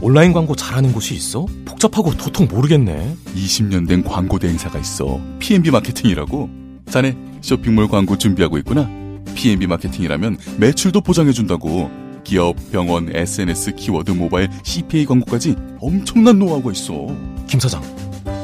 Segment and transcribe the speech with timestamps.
[0.00, 1.46] 온라인 광고 잘하는 곳이 있어?
[1.64, 3.16] 복잡하고 도통 모르겠네.
[3.34, 5.20] 20년 된 광고 대행사가 있어.
[5.38, 6.50] PNB 마케팅이라고.
[6.90, 8.88] 자네 쇼핑몰 광고 준비하고 있구나.
[9.34, 11.90] PNB 마케팅이라면 매출도 보장해준다고.
[12.24, 17.06] 기업, 병원, SNS, 키워드, 모바일, CPA 광고까지 엄청난 노하우가 있어.
[17.46, 17.80] 김 사장,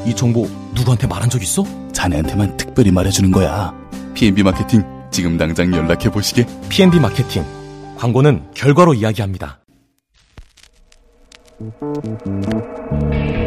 [0.07, 1.65] 이 정보 누구한테 말한 적 있어?
[1.91, 3.73] 자네한테만 특별히 말해주는 거야.
[4.13, 6.45] PNB 마케팅 지금 당장 연락해 보시게.
[6.69, 7.43] PNB 마케팅.
[7.97, 9.62] 광고는 결과로 이야기합니다.
[11.59, 13.42] Thank you.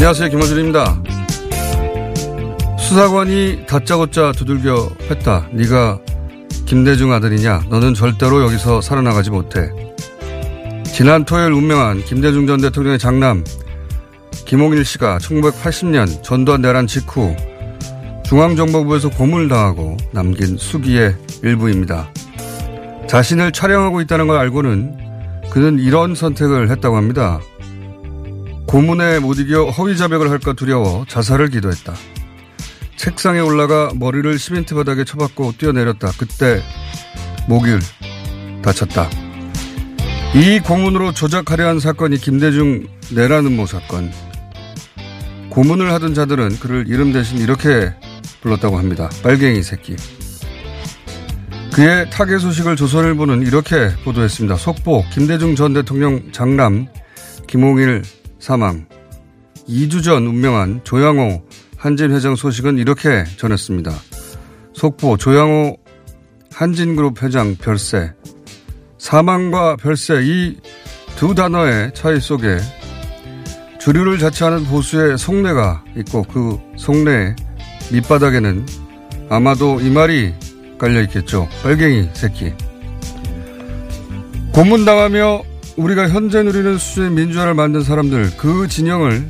[0.00, 0.30] 안녕하세요.
[0.30, 1.02] 김호준입니다.
[2.78, 5.46] 수사관이 다짜고짜 두들겨 했다.
[5.52, 6.00] 네가
[6.64, 7.64] 김대중 아들이냐?
[7.68, 9.68] 너는 절대로 여기서 살아나가지 못해.
[10.86, 13.44] 지난 토요일 운명한 김대중 전 대통령의 장남
[14.46, 17.36] 김홍일 씨가 1980년 전두환 내란 직후
[18.24, 22.08] 중앙정보부에서 고문당하고 남긴 수기의 일부입니다.
[23.06, 24.96] 자신을 촬영하고 있다는 걸 알고는
[25.50, 27.40] 그는 이런 선택을 했다고 합니다.
[28.70, 31.92] 고문에 못 이겨 허위 자백을 할까 두려워 자살을 기도했다.
[32.94, 36.12] 책상에 올라가 머리를 시멘트 바닥에 쳐박고 뛰어내렸다.
[36.16, 36.62] 그때
[37.48, 37.80] 목을
[38.62, 39.10] 다쳤다.
[40.36, 44.12] 이 고문으로 조작하려 한 사건이 김대중 내란 음모 사건.
[45.48, 47.92] 고문을 하던 자들은 그를 이름 대신 이렇게
[48.40, 49.10] 불렀다고 합니다.
[49.24, 49.96] 빨갱이 새끼.
[51.72, 54.54] 그의 타계 소식을 조선일보는 이렇게 보도했습니다.
[54.54, 56.86] 속보 김대중 전 대통령 장남
[57.48, 58.04] 김홍일
[58.40, 58.86] 사망.
[59.68, 61.42] 2주 전 운명한 조양호
[61.76, 63.92] 한진 회장 소식은 이렇게 전했습니다.
[64.72, 65.76] 속보 조양호
[66.52, 68.12] 한진그룹 회장 별세.
[68.98, 70.56] 사망과 별세 이
[71.20, 72.56] 두 단어의 차이 속에
[73.78, 77.36] 주류를 자처하는 보수의 속내가 있고 그 속내
[77.92, 78.64] 밑바닥에는
[79.28, 80.32] 아마도 이 말이
[80.78, 81.46] 깔려 있겠죠.
[81.62, 82.54] 빨갱이 새끼.
[84.54, 85.42] 고문당하며
[85.80, 89.26] 우리가 현재 누리는 수준의 민주화를 만든 사람들 그 진영을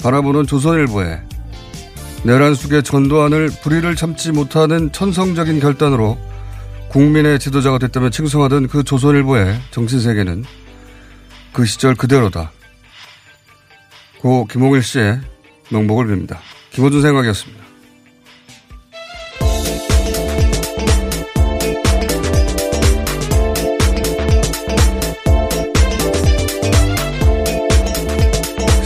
[0.00, 1.20] 바라보는 조선일보에
[2.24, 6.16] 내란 속의 전두환을 불의를 참지 못하는 천성적인 결단으로
[6.90, 10.44] 국민의 지도자가 됐다며 칭송하던 그 조선일보의 정신세계는
[11.52, 12.52] 그 시절 그대로다.
[14.20, 15.20] 고 김홍일 씨의
[15.70, 16.36] 명복을 빕니다.
[16.70, 17.61] 김호준 생각이었습니다.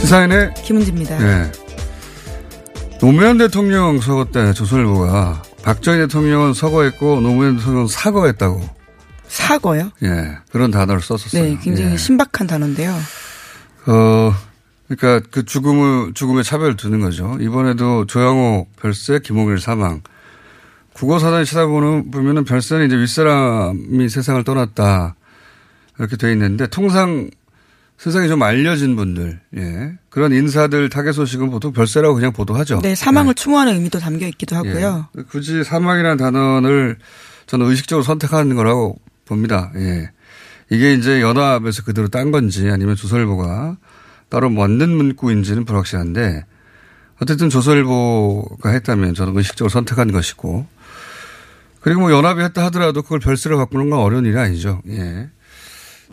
[0.07, 1.17] 시사인의 김은지입니다.
[1.17, 1.51] 네.
[3.01, 8.69] 노무현 대통령 서거 때 조선일보가 박정희 대통령은 서거했고 노무현 대통령은 사과했다고.
[9.27, 9.91] 사과요?
[10.03, 10.37] 예.
[10.49, 11.43] 그런 단어를 썼었어요.
[11.43, 11.97] 네, 굉장히 예.
[11.97, 12.95] 신박한 단어인데요.
[13.87, 14.33] 어,
[14.87, 17.37] 그러니까 그 죽음을 죽음의 차별을 두는 거죠.
[17.41, 20.01] 이번에도 조양호 별세, 김홍일 사망.
[20.93, 25.15] 국어 사전에 찾아보는 보면은 별세는 이제 윗사람이 세상을 떠났다
[25.99, 27.29] 이렇게 돼 있는데 통상
[27.97, 29.93] 세상에 좀 알려진 분들, 예.
[30.09, 32.81] 그런 인사들 타계 소식은 보통 별세라고 그냥 보도하죠.
[32.81, 35.07] 네, 사망을 추모하는 의미도 담겨 있기도 하고요.
[35.17, 35.21] 예.
[35.23, 36.97] 굳이 사망이라는 단어를
[37.47, 39.71] 저는 의식적으로 선택하는 거라고 봅니다.
[39.75, 40.11] 예.
[40.69, 43.77] 이게 이제 연합에서 그대로 딴 건지 아니면 조선일보가
[44.29, 46.45] 따로 만든 문구인지는 불확실한데
[47.21, 50.67] 어쨌든 조선일보가 했다면 저는 의식적으로 선택한 것이고
[51.79, 54.81] 그리고 뭐 연합이 했다 하더라도 그걸 별세로 바꾸는 건 어려운 일이 아니죠.
[54.89, 55.29] 예.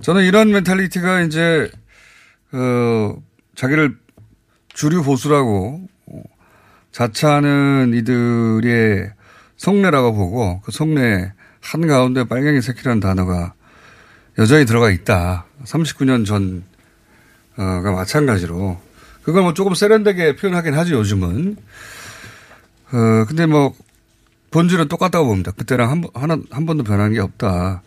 [0.00, 1.70] 저는 이런 멘탈리티가 이제,
[2.52, 3.16] 어,
[3.54, 3.96] 자기를
[4.68, 5.86] 주류 보수라고
[6.92, 9.10] 자처하는 이들의
[9.56, 13.54] 속내라고 보고 그 속내 한 가운데 빨갱이 새끼라는 단어가
[14.38, 15.46] 여전히 들어가 있다.
[15.64, 18.80] 39년 전가 마찬가지로
[19.22, 21.56] 그걸 뭐 조금 세련되게 표현하긴 하죠, 요즘은.
[22.92, 23.74] 어, 근데 뭐,
[24.50, 25.50] 본질은 똑같다고 봅니다.
[25.52, 27.82] 그때랑 한, 번- 하나, 한 번도 변한 게 없다.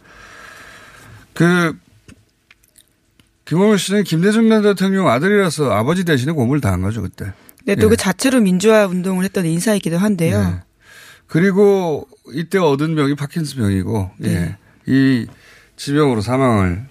[1.33, 1.77] 그,
[3.47, 7.31] 김홍일 씨는 김대중 전 대통령 아들이라서 아버지 대신에 고문을 당한 거죠, 그때.
[7.63, 7.95] 네, 또그 예.
[7.95, 10.41] 자체로 민주화 운동을 했던 인사이기도 한데요.
[10.41, 10.59] 네.
[11.27, 14.27] 그리고 이때 얻은 병이 파킨슨 병이고, 예.
[14.27, 14.57] 네.
[14.85, 15.27] 이
[15.77, 16.87] 지병으로 사망을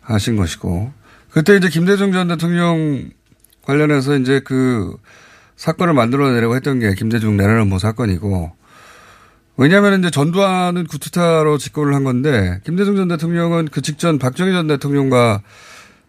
[0.00, 0.92] 하신 것이고,
[1.30, 3.10] 그때 이제 김대중 전 대통령
[3.62, 4.96] 관련해서 이제 그
[5.56, 8.52] 사건을 만들어내려고 했던 게 김대중 내란음모 사건이고,
[9.56, 15.42] 왜냐하면 이제 전두환은 구티타로 집권을 한 건데, 김대중 전 대통령은 그 직전 박정희 전 대통령과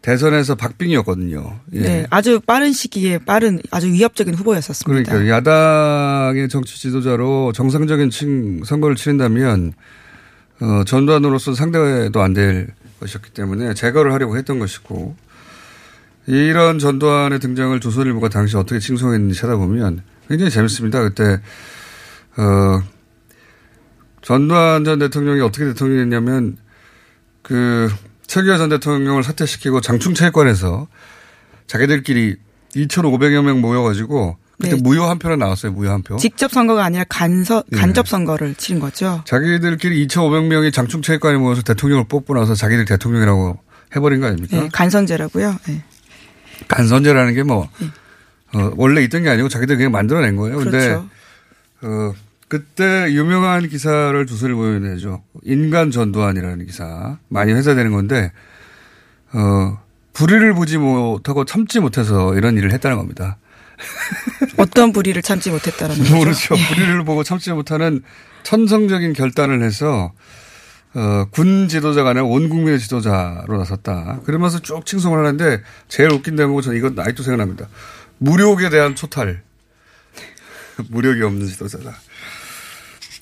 [0.01, 1.59] 대선에서 박빙이었거든요.
[1.73, 1.79] 예.
[1.79, 5.11] 네, 아주 빠른 시기에 빠른 아주 위협적인 후보였었습니다.
[5.11, 9.73] 그러니까 야당의 정치 지도자로 정상적인 친- 선거를 치른다면
[10.61, 12.67] 어, 전두환으로서 상대도 안 될
[12.99, 15.15] 것이었기 때문에 제거를 하려고 했던 것이고
[16.27, 21.01] 이런 전두환의 등장을 조선일보가 당시 어떻게 칭송했는지 찾아보면 굉장히 재밌습니다.
[21.03, 21.39] 그때
[22.37, 22.81] 어,
[24.27, 26.57] 전두환 전 대통령이 어떻게 대통령이 됐냐면
[27.41, 27.89] 그
[28.27, 30.87] 최규하 전 대통령을 사퇴시키고 장충체육관에서
[31.67, 32.35] 자기들끼리
[32.75, 34.81] 2,500여 명 모여가지고 그때 네.
[34.81, 35.71] 무효 한 표나 나왔어요.
[35.71, 36.17] 무효 한 표.
[36.17, 37.77] 직접 선거가 아니라 간서, 예.
[37.77, 39.23] 간접 선거를 치른 거죠.
[39.25, 43.57] 자기들끼리 2,500명이 장충체육관에 모여서 대통령을 뽑고 나서 자기들 대통령이라고
[43.95, 44.57] 해버린 거 아닙니까?
[44.57, 45.55] 네, 간선제라고요.
[45.67, 45.83] 네.
[46.67, 47.69] 간선제라는 게 뭐,
[48.53, 50.57] 어, 원래 있던 게 아니고 자기들 그냥 만들어낸 거예요.
[50.57, 51.09] 근데, 그렇죠.
[51.83, 52.13] 어,
[52.47, 55.23] 그때 유명한 기사를 조선일보에 내죠.
[55.43, 57.17] 인간 전두환이라는 기사.
[57.27, 58.31] 많이 회자되는 건데,
[59.33, 59.79] 어,
[60.13, 63.37] 불의를 보지 못하고 참지 못해서 이런 일을 했다는 겁니다.
[64.57, 66.15] 어떤 불의를 참지 못했다라는 거죠.
[66.15, 66.55] 모르죠.
[66.55, 68.01] 불의를 보고 참지 못하는
[68.43, 70.13] 천성적인 결단을 해서
[70.95, 74.21] 어, 군 지도자가 아니라 온 국민의 지도자로 나섰다.
[74.25, 77.67] 그러면서 쭉 칭송을 하는데 제일 웃긴 대목은 저는 이건 아직도 생각납니다.
[78.17, 79.43] 물욕에 대한 초탈.
[80.89, 81.93] 물욕이 없는 지도자다.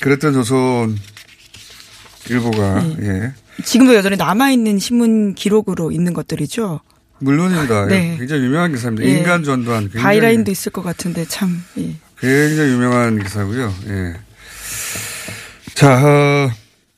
[0.01, 0.97] 그랬던 조선
[2.29, 3.33] 일보가 예.
[3.63, 6.81] 지금도 여전히 남아 있는 신문 기록으로 있는 것들이죠.
[7.19, 7.85] 물론입니다.
[7.85, 8.17] 네.
[8.17, 9.07] 굉장히 유명한 기사입니다.
[9.07, 9.17] 예.
[9.17, 9.89] 인간 전두환.
[9.89, 11.63] byline도 있을 것 같은데 참.
[11.77, 11.95] 예.
[12.19, 13.73] 굉장히 유명한 기사고요.
[13.87, 14.13] 예.
[15.75, 16.51] 자, 어,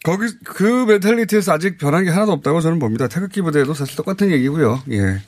[0.03, 3.07] 거기 그 mentality에서 아직 변한 게 하나도 없다고 저는 봅니다.
[3.07, 4.81] 태극기 부대도 사실 똑같은 얘기고요.
[4.91, 5.21] 예.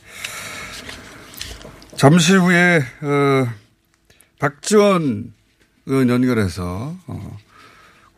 [1.96, 3.48] 잠시 후에 어,
[4.40, 5.34] 박지원
[5.86, 7.38] 의원 연결해서 어,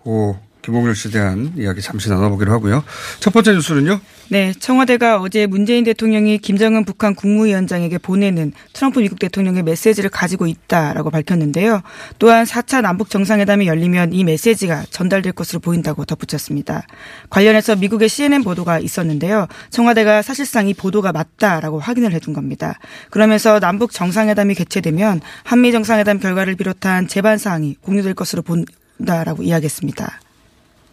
[0.03, 2.83] 고 김홍일 씨에 대한 이야기 잠시 나눠보기로 하고요.
[3.19, 3.99] 첫 번째 뉴스는요.
[4.29, 11.09] 네, 청와대가 어제 문재인 대통령이 김정은 북한 국무위원장에게 보내는 트럼프 미국 대통령의 메시지를 가지고 있다라고
[11.09, 11.81] 밝혔는데요.
[12.17, 16.85] 또한 4차 남북 정상회담이 열리면 이 메시지가 전달될 것으로 보인다고 덧붙였습니다.
[17.29, 19.47] 관련해서 미국의 CNN 보도가 있었는데요.
[19.69, 22.79] 청와대가 사실상 이 보도가 맞다라고 확인을 해준 겁니다.
[23.09, 28.65] 그러면서 남북 정상회담이 개최되면 한미 정상회담 결과를 비롯한 제반 사항이 공유될 것으로 본
[29.05, 30.19] 다라고 이야기했습니다.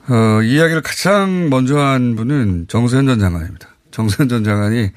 [0.08, 3.68] 어, 이 이야기를 가장 먼저 한 분은 정세현 전 장관입니다.
[3.90, 4.90] 정세현 전 장관이,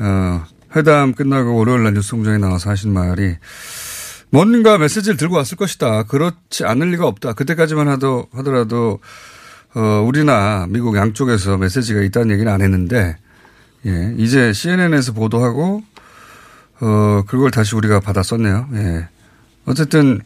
[0.00, 0.44] 어,
[0.74, 3.36] 회담 끝나고 월요일 날 뉴스 공장에 나와서 하신 말이
[4.30, 6.04] 뭔가 메시지를 들고 왔을 것이다.
[6.04, 7.34] 그렇지 않을 리가 없다.
[7.34, 8.98] 그때까지만 하도, 하더라도,
[9.74, 13.18] 어, 우리나 미국 양쪽에서 메시지가 있다는 얘기는 안 했는데,
[13.84, 15.82] 예, 이제 CNN에서 보도하고,
[16.80, 18.68] 어, 그걸 다시 우리가 받아 썼네요.
[18.72, 19.08] 예.
[19.66, 20.20] 어쨌든,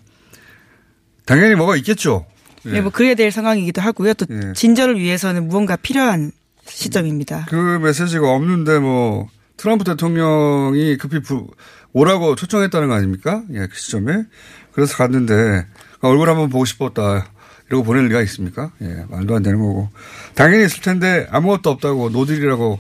[1.27, 2.25] 당연히 뭐가 있겠죠.
[2.67, 2.71] 예.
[2.71, 4.15] 네, 뭐 그래야 될 상황이기도 하고요.
[4.15, 4.53] 또 예.
[4.55, 6.33] 진전을 위해서는 무언가 필요한
[6.67, 7.47] 시점입니다.
[7.49, 11.49] 그 메시지가 없는데 뭐 트럼프 대통령이 급히 부-
[11.93, 13.43] 오라고 초청했다는 거 아닙니까?
[13.53, 14.25] 예, 그 시점에.
[14.73, 15.67] 그래서 갔는데
[16.01, 17.27] 얼굴 한번 보고 싶었다.
[17.69, 18.71] 이러고 보낼 리가 있습니까?
[18.83, 19.89] 예, 말도 안 되는 거고.
[20.35, 22.79] 당연히 있을 텐데 아무것도 없다고 no deal이라고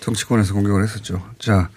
[0.00, 1.22] 정치권에서 공격을 했었죠.
[1.38, 1.68] 자,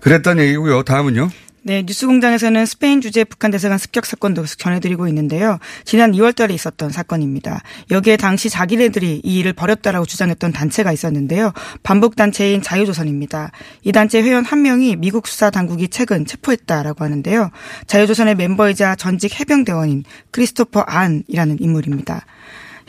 [0.00, 0.82] 그랬다는 얘기고요.
[0.82, 1.30] 다음은요.
[1.62, 5.58] 네, 뉴스공장에서는 스페인 주재 북한 대사관 습격 사건도 전해드리고 있는데요.
[5.84, 7.62] 지난 2월달에 있었던 사건입니다.
[7.90, 11.52] 여기에 당시 자기네들이 이 일을 벌였다라고 주장했던 단체가 있었는데요.
[11.82, 13.52] 반북 단체인 자유조선입니다.
[13.84, 17.50] 이 단체 회원 한 명이 미국 수사 당국이 최근 체포했다라고 하는데요.
[17.86, 22.24] 자유조선의 멤버이자 전직 해병대원인 크리스토퍼 안이라는 인물입니다.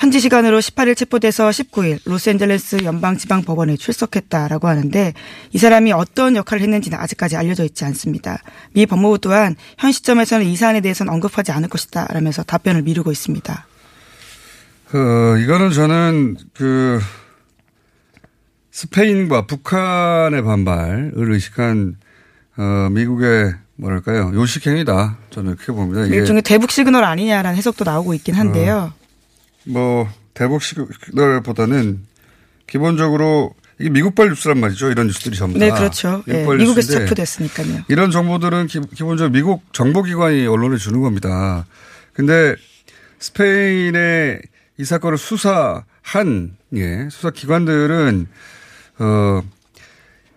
[0.02, 5.14] 현지 시간으로 18일 체포돼서 19일 로스앤젤레스 연방지방법원에 출석했다라고 하는데
[5.52, 8.42] 이 사람이 어떤 역할을 했는지는 아직까지 알려져 있지 않습니다.
[8.74, 13.68] 미 법무부 또한 현 시점에서는 이 사안에 대해서는 언급하지 않을 것이다 라면서 답변을 미루고 있습니다.
[14.90, 17.00] 그, 이거는 저는 그,
[18.72, 21.98] 스페인과 북한의 반발을 의식한,
[22.58, 24.32] 어, 미국의 뭐랄까요.
[24.34, 25.20] 요식행위다.
[25.30, 26.06] 저는 그렇게 봅니다.
[26.06, 28.94] 일종의 대북 시그널 아니냐라는 해석도 나오고 있긴 한데요.
[29.66, 32.02] 뭐, 대북 시그널보다는
[32.68, 34.92] 기본적으로 이게 미국발 뉴스란 말이죠.
[34.92, 35.66] 이런 뉴스들이 전부 다.
[35.66, 36.24] 네, 그렇죠.
[36.28, 37.84] 예, 미국에서 체포됐으니까요.
[37.90, 41.66] 이런 정보들은 기, 본적으로 미국 정보기관이 언론에 주는 겁니다.
[42.14, 42.56] 근데
[43.20, 44.42] 스페인의
[44.78, 48.28] 이 사건을 수사한 예, 수사기관들은
[49.00, 49.42] 어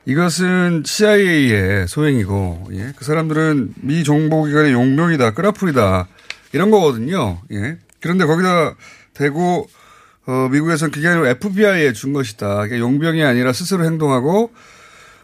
[0.07, 6.09] 이것은 CIA의 소행이고 예, 그 사람들은 미 정보기관의 용병이다, 끄라풀이다
[6.53, 7.41] 이런 거거든요.
[7.53, 7.77] 예.
[8.01, 8.75] 그런데 거기다
[9.15, 9.69] 대고
[10.27, 12.47] 어, 미국에서는 그게 아니라 FBI에 준 것이다.
[12.55, 14.53] 그러니까 용병이 아니라 스스로 행동하고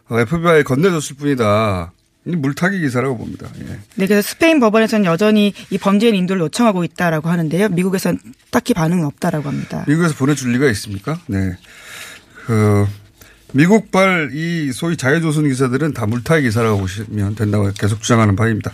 [0.09, 1.93] 어, FBI에 건네줬을 뿐이다.
[2.27, 3.49] 이 물타기 기사라고 봅니다.
[3.61, 3.79] 예.
[3.95, 7.71] 네, 그래서 스페인 법원에서는 여전히 이 범죄인 인도를 요청하고 있다라고 하는데요.
[7.71, 8.19] 미국에서는
[8.51, 9.85] 딱히 반응은 없다라고 합니다.
[9.89, 11.19] 미국에서 보내줄 리가 있습니까?
[11.29, 11.57] 네.
[12.45, 12.87] 그,
[13.53, 18.73] 미국발 이 소위 자유조선 기사들은 다 물타기 기사라고 보시면 된다고 계속 주장하는 바입니다.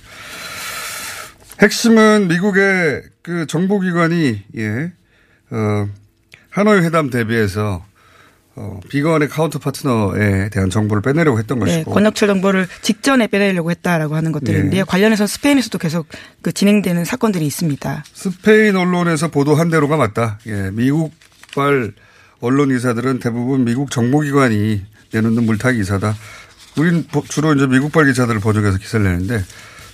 [1.62, 4.92] 핵심은 미국의 그 정보기관이, 예,
[5.50, 5.88] 어,
[6.50, 7.84] 하노이 회담 대비해서
[8.58, 11.90] 어, 비건의 counter partner에 대한 정보를 빼내려고 했던 네, 것이고.
[11.92, 14.80] 김혁철 정보를 직전에 빼내려고 했다라고 하는 것들인데요.
[14.80, 14.84] 예.
[14.84, 16.06] 관련해서 스페인에서도 계속
[16.40, 18.04] 그 진행되는 사건들이 있습니다.
[18.14, 20.38] 스페인 언론에서 보도한 대로가 맞다.
[20.46, 21.92] 예, 미국발
[22.40, 26.14] 언론 기사들은 대부분 미국 정보기관이 내놓는 물타기 기사다.
[26.78, 29.44] 우린 보- 주로 이제 미국발 기사들을 번역해서 기사를 내는데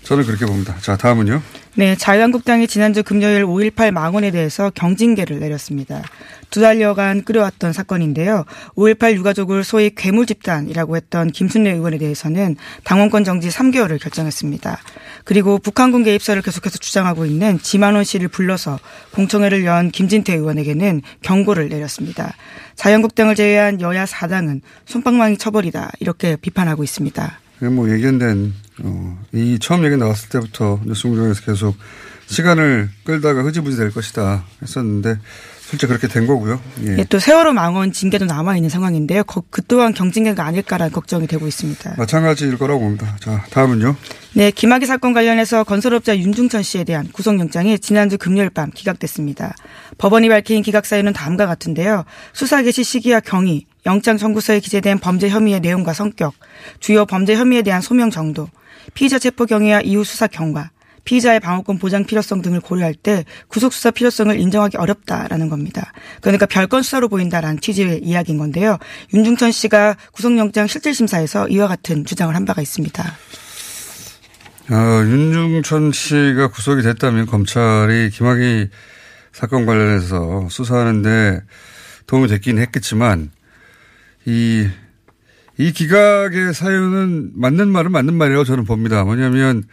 [0.03, 0.77] 저는 그렇게 봅니다.
[0.81, 1.43] 자, 다음은요.
[1.75, 6.03] 네, 자유한국당이 지난주 금요일 5.18 망언에 대해서 경징계를 내렸습니다.
[6.51, 8.45] 두 달여간 끓여왔던 사건인데요.
[8.77, 14.79] 5.18 유가족을 소위 괴물 집단이라고 했던 김순례 의원에 대해서는 당원권 정지 3개월을 결정했습니다.
[15.25, 18.79] 그리고 북한군 개입설을 계속해서 주장하고 있는 지만원 씨를 불러서
[19.15, 22.35] 공청회를 연 김진태 의원에게는 경고를 내렸습니다.
[22.77, 27.41] 자유한국당을 제외한 여야 4당은 손방망이 처벌이다 이렇게 비판하고 있습니다.
[27.71, 28.53] 뭐 예견된
[28.83, 31.77] 어, 이 처음 얘기 나왔을 때부터 뉴스공장에서 계속
[32.27, 35.19] 시간을 끌다가 흐지부지 될 것이다 했었는데
[35.69, 36.61] 실제 그렇게 된 거고요.
[36.87, 36.99] 예.
[36.99, 39.25] 예, 또 세월호 망원 징계도 남아 있는 상황인데요.
[39.25, 41.95] 거- 그 또한 경징계가 아닐까라는 걱정이 되고 있습니다.
[41.97, 43.17] 마찬가지일 거라고 봅니다.
[43.21, 43.97] 자, 다음은요.
[44.35, 49.55] 네, 김학의 사건 관련해서 건설업자 윤중천 씨에 대한 구속영장이 지난주 금요일 밤 기각됐습니다.
[49.99, 52.05] 법원이 밝힌 기각 사유는 다음과 같은데요.
[52.35, 56.35] 수사 개시 시기와 경위, 영장 청구서에 기재된 범죄 혐의의 내용과 성격,
[56.81, 58.49] 주요 범죄 혐의에 대한 소명 정도,
[58.95, 60.71] 피의자 체포 경위와 이후 수사 경과,
[61.05, 65.93] 피의자의 방어권 보장 필요성 등을 고려할 때 구속 수사 필요성을 인정하기 어렵다라는 겁니다.
[66.21, 68.79] 그러니까 별건 수사로 보인다라는 취지의 이야기인 건데요.
[69.13, 73.05] 윤중천 씨가 구속영장 실질심사에서 이와 같은 주장을 한 바가 있습니다.
[74.71, 74.75] 어,
[75.05, 78.71] 윤중천 씨가 구속이 됐다면 검찰이 김학의
[79.33, 81.41] 사건 관련해서 수사하는데
[82.07, 83.31] 도움이 됐긴 했겠지만
[84.25, 84.69] 이,
[85.59, 89.05] 이 기각의 사유는 맞는 말은 맞는 말이라고 저는 봅니다.
[89.05, 89.65] 뭐냐면,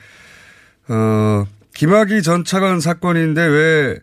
[0.87, 3.99] 어, 김학의 전 차관 사건인데 왜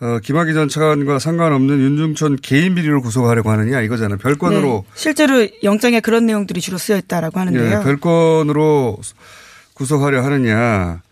[0.00, 4.18] 어, 김학의 전 차관과 상관없는 윤중천 개인 비리를 구속하려고 하느냐 이거잖아요.
[4.18, 7.80] 별건으로 네, 실제로 영장에 그런 내용들이 주로 쓰여 있다라고 하는데요.
[7.80, 8.98] 예, 별건으로
[9.74, 11.02] 구속하려 하느냐.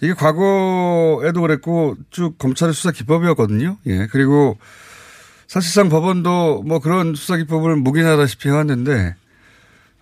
[0.00, 3.76] 이게 과거에도 그랬고 쭉 검찰의 수사 기법이었거든요.
[3.86, 4.08] 예.
[4.10, 4.58] 그리고
[5.52, 9.14] 사실상 법원도 뭐 그런 수사 기법을 묵인하다시피 해왔는데,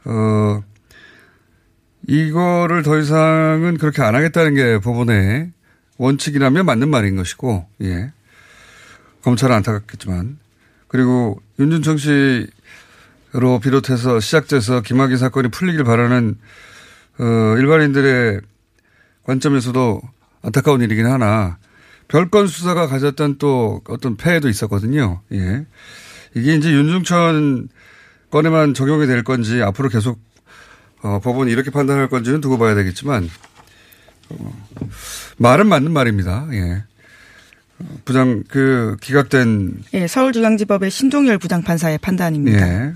[0.04, 0.62] 어,
[2.07, 5.50] 이거를 더 이상은 그렇게 안 하겠다는 게 법원의
[5.99, 8.12] 원칙이라면 맞는 말인 것이고, 예.
[9.23, 10.38] 검찰은 안타깝겠지만.
[10.87, 16.38] 그리고 윤준청 씨로 비롯해서 시작돼서 김학의 사건이 풀리길 바라는
[17.19, 18.40] 어, 일반인들의
[19.25, 20.00] 관점에서도
[20.42, 21.59] 안타까운 일이긴 하나
[22.11, 25.21] 별건 수사가 가졌던 또 어떤 폐해도 있었거든요.
[25.33, 25.64] 예.
[26.35, 27.69] 이게 이제 윤중천
[28.31, 30.19] 건에만 적용이 될 건지 앞으로 계속
[31.02, 33.31] 어, 법원이 이렇게 판단할 건지는 두고 봐야 되겠지만
[34.29, 34.67] 어,
[35.38, 36.49] 말은 맞는 말입니다.
[36.52, 36.85] 예.
[37.79, 42.59] 어, 부장 그 기각된 예, 서울중앙지법의 신동열 부장판사의 판단입니다.
[42.59, 42.93] 예.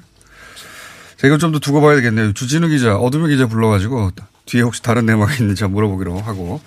[1.17, 2.33] 자, 이건 좀더 두고 봐야 되겠네요.
[2.33, 4.11] 주진우 기자, 어둠의 기자 불러가지고
[4.47, 6.61] 뒤에 혹시 다른 내막이 있는지 물어보기로 하고.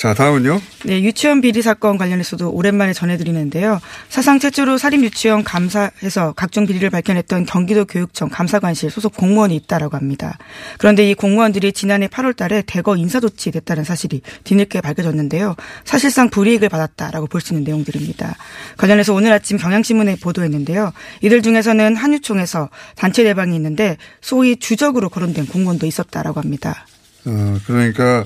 [0.00, 0.62] 자, 다음은요.
[0.86, 3.80] 네, 유치원 비리 사건 관련해서도 오랜만에 전해드리는데요.
[4.08, 10.38] 사상 최초로 사립 유치원 감사해서 각종 비리를 밝혀냈던 경기도 교육청 감사관실 소속 공무원이 있다라고 합니다.
[10.78, 15.54] 그런데 이 공무원들이 지난해 8월 달에 대거 인사 조치됐다는 사실이 뒤늦게 밝혀졌는데요.
[15.84, 18.36] 사실상 불이익을 받았다라고 볼 수 있는 내용들입니다.
[18.78, 20.92] 관련해서 오늘 아침 경향신문에 보도했는데요.
[21.20, 26.86] 이들 중에서는 한유총에서 단체 대방이 있는데 소위 주적으로 거론된 공무원도 있었다라고 합니다.
[27.26, 28.24] 어, 그러니까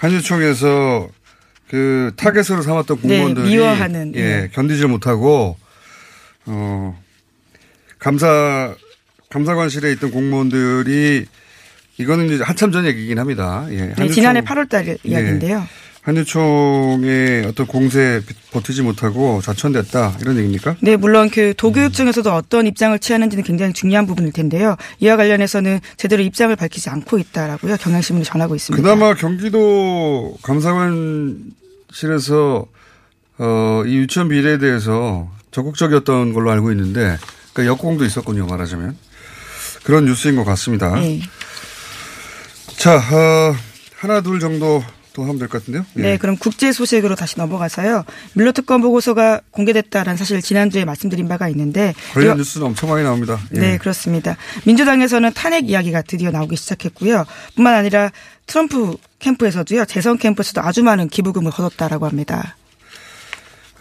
[0.00, 1.08] 한유총에서
[1.68, 4.50] 그 타겟으로 삼았던 네, 공무원들이 미워하는, 예, 예.
[4.52, 5.56] 견디질 못하고
[6.46, 7.00] 어
[7.98, 8.74] 감사
[9.28, 11.26] 감사관실에 있던 공무원들이
[11.98, 13.66] 이거는 이제 한참 전 얘기긴 합니다.
[13.70, 13.94] 예.
[13.94, 15.66] 네, 지난해 8월 달 이야기인데요.
[16.02, 18.20] 한유총의 어떤 공세에
[18.52, 20.76] 버티지 못하고 좌천됐다 이런 얘기입니까?
[20.80, 24.76] 네, 물론 그 도교육청에서도 어떤 입장을 취하는지는 굉장히 중요한 부분일 텐데요.
[25.00, 27.76] 이와 관련해서는 제대로 입장을 밝히지 않고 있다라고요.
[27.76, 28.82] 경향신문이 전하고 있습니다.
[28.82, 31.46] 그나마 경기도 감사관실에서
[33.38, 37.18] 어, 이 유치원 비리에 대해서 적극적이었던 걸로 알고 있는데
[37.52, 38.96] 그러니까 역공도 있었군요 말하자면
[39.82, 40.94] 그런 뉴스인 것 같습니다.
[40.94, 41.20] 네.
[42.76, 43.54] 자 어,
[43.96, 45.84] 하나 둘 정도 더 하면 될 것 같은데요.
[45.96, 46.00] 예.
[46.02, 48.04] 네, 그럼 국제 소식으로 다시 넘어가서요.
[48.34, 53.38] 밀러 특검 보고서가 공개됐다라는 사실 지난주에 말씀드린 바가 있는데 관련 뉴스는 엄청 많이 나옵니다.
[53.56, 53.58] 예.
[53.60, 54.36] 네, 그렇습니다.
[54.66, 57.24] 민주당에서는 탄핵 이야기가 드디어 나오기 시작했고요.
[57.56, 58.10] 뿐만 아니라
[58.46, 59.84] 트럼프 캠프에서도요.
[59.86, 62.56] 재선 캠프에서도 아주 많은 기부금을 거뒀다라고 합니다.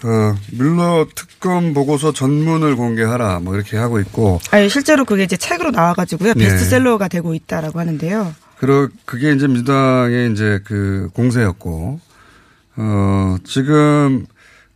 [0.01, 5.71] 어, 밀러 특검 보고서 전문을 공개하라 뭐 이렇게 하고 있고 아니, 실제로 그게 이제 책으로
[5.71, 6.35] 나와가지고요.
[6.35, 6.45] 네.
[6.45, 8.33] 베스트셀러가 되고 있다라고 하는데요.
[8.59, 11.99] 그러 그게 이제 민주당의 이제 그 공세였고
[12.75, 14.25] 어 지금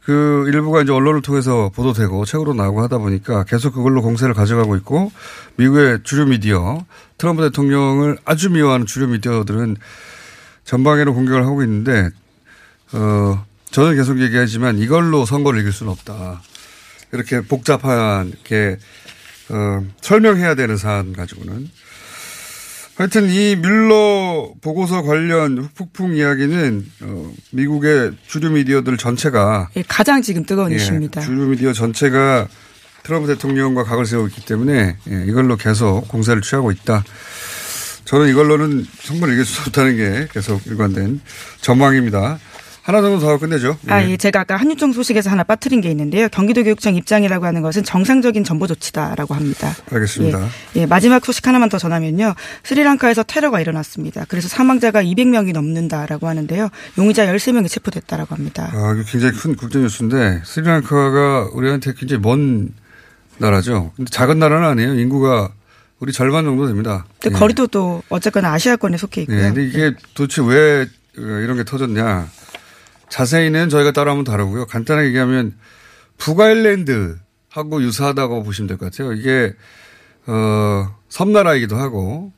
[0.05, 5.11] 그 일부가 이제 언론을 통해서 보도되고 책으로 나오고 하다 보니까 계속 그걸로 공세를 가져가고 있고
[5.57, 6.85] 미국의 주류 미디어
[7.17, 9.75] 트럼프 대통령을 아주 미워하는 주류 미디어들은
[10.63, 12.09] 전방위로 공격을 하고 있는데
[12.93, 16.41] 어 저는 계속 얘기하지만 이걸로 선거를 이길 수는 없다.
[17.11, 18.77] 이렇게 복잡한 이렇게
[19.49, 21.69] 어 설명해야 되는 사안 가지고는
[22.95, 30.45] 하여튼 이 뮬러 보고서 관련 폭풍 이야기는 어, 미국의 주류 미디어들 전체가 예, 가장 지금
[30.45, 31.21] 뜨거운 예, 이슈입니다.
[31.21, 32.47] 주류 미디어 전체가
[33.01, 37.03] 트럼프 대통령과 각을 세우고 있기 때문에 예, 이걸로 계속 공세를 취하고 있다.
[38.05, 41.21] 저는 이걸로는 선거를 이길 수 없다는 게 계속 일관된
[41.61, 42.37] 전망입니다.
[42.83, 43.77] 하나 정도 더 끝내죠.
[43.87, 44.11] 아, 예.
[44.11, 44.17] 예.
[44.17, 46.27] 제가 아까 한유총 소식에서 하나 빠뜨린 게 있는데요.
[46.27, 49.73] 경기도교육청 입장이라고 하는 것은 정상적인 정보 조치다라고 합니다.
[49.89, 50.49] 알겠습니다.
[50.75, 52.35] 예, 예, 마지막 소식 하나만 더 전하면요.
[52.63, 54.25] 스리랑카에서 테러가 일어났습니다.
[54.27, 56.69] 그래서 사망자가 200명이 넘는다라고 하는데요.
[56.97, 58.69] 용의자 13명이 체포됐다라고 합니다.
[58.73, 62.73] 아, 굉장히 큰 국제 뉴스인데 스리랑카가 우리한테 굉장히 먼
[63.37, 63.93] 나라죠.
[63.95, 64.99] 근데 작은 나라는 아니에요.
[64.99, 65.53] 인구가
[65.99, 67.05] 우리 절반 정도 됩니다.
[67.21, 67.39] 근데 예.
[67.39, 69.37] 거리도 또 어쨌거나 아시아권에 속해 있고요.
[69.37, 70.81] 예, 근데 이게 도대체 왜
[71.17, 72.27] 어, 이런 게 터졌냐.
[73.13, 74.65] 자세히는 저희가 따라하면 다르고요.
[74.65, 75.55] 간단하게 얘기하면
[76.17, 79.13] 북아일랜드하고 유사하다고 보시면 될 것 같아요.
[79.13, 79.53] 이게
[80.25, 82.31] 어 섬나라이기도 하고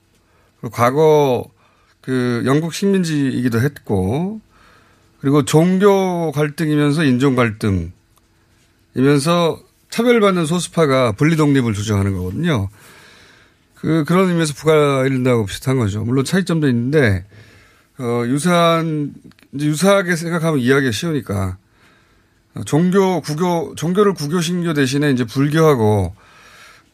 [0.73, 1.45] 과거
[2.01, 4.41] 그 영국 식민지이기도 했고
[5.21, 7.93] 그리고 종교 갈등이면서 인종 갈등이면서
[9.89, 12.67] 차별받는 소수파가 분리 독립을 주장하는 거거든요.
[13.75, 16.03] 그 그런 의미에서 북아일랜드하고 비슷한 거죠.
[16.03, 17.23] 물론 차이점도 있는데
[17.97, 19.13] 어 유사한
[19.55, 21.57] 이제 유사하게 생각하면 이해하기가 쉬우니까
[22.55, 26.15] 어, 종교 구교 종교를 구교 신교 대신에 이제 불교하고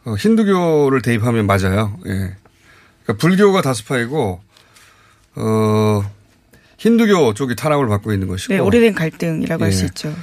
[0.05, 1.97] 어, 힌두교를 대입하면 맞아요.
[2.07, 2.35] 예.
[3.03, 4.41] 그러니까 불교가 다수파이고
[5.35, 6.03] 어
[6.77, 9.85] 힌두교 쪽이 탄압을 받고 있는 것이고 네, 오래된 갈등이라고 할수 예.
[9.87, 10.15] 있죠.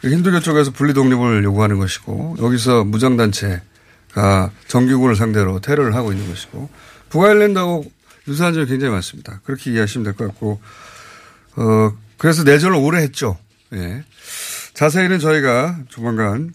[0.00, 6.28] 그 힌두교 쪽에서 분리 독립을 요구하는 것이고 여기서 무장 단체가 정규군을 상대로 테러를 하고 있는
[6.28, 6.68] 것이고
[7.10, 7.84] 북아일랜드하고
[8.28, 9.40] 유사한 점이 굉장히 많습니다.
[9.44, 10.60] 그렇게 이해하시면 될 것 같고
[11.58, 13.36] 어 그래서 내전을 오래 했죠.
[13.72, 14.04] 예.
[14.74, 16.54] 자세히는 저희가 조만간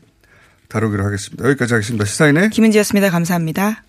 [0.70, 1.48] 다루기로 하겠습니다.
[1.50, 2.06] 여기까지 하겠습니다.
[2.06, 3.10] 시사인의 김은지였습니다.
[3.10, 3.84] 감사합니다.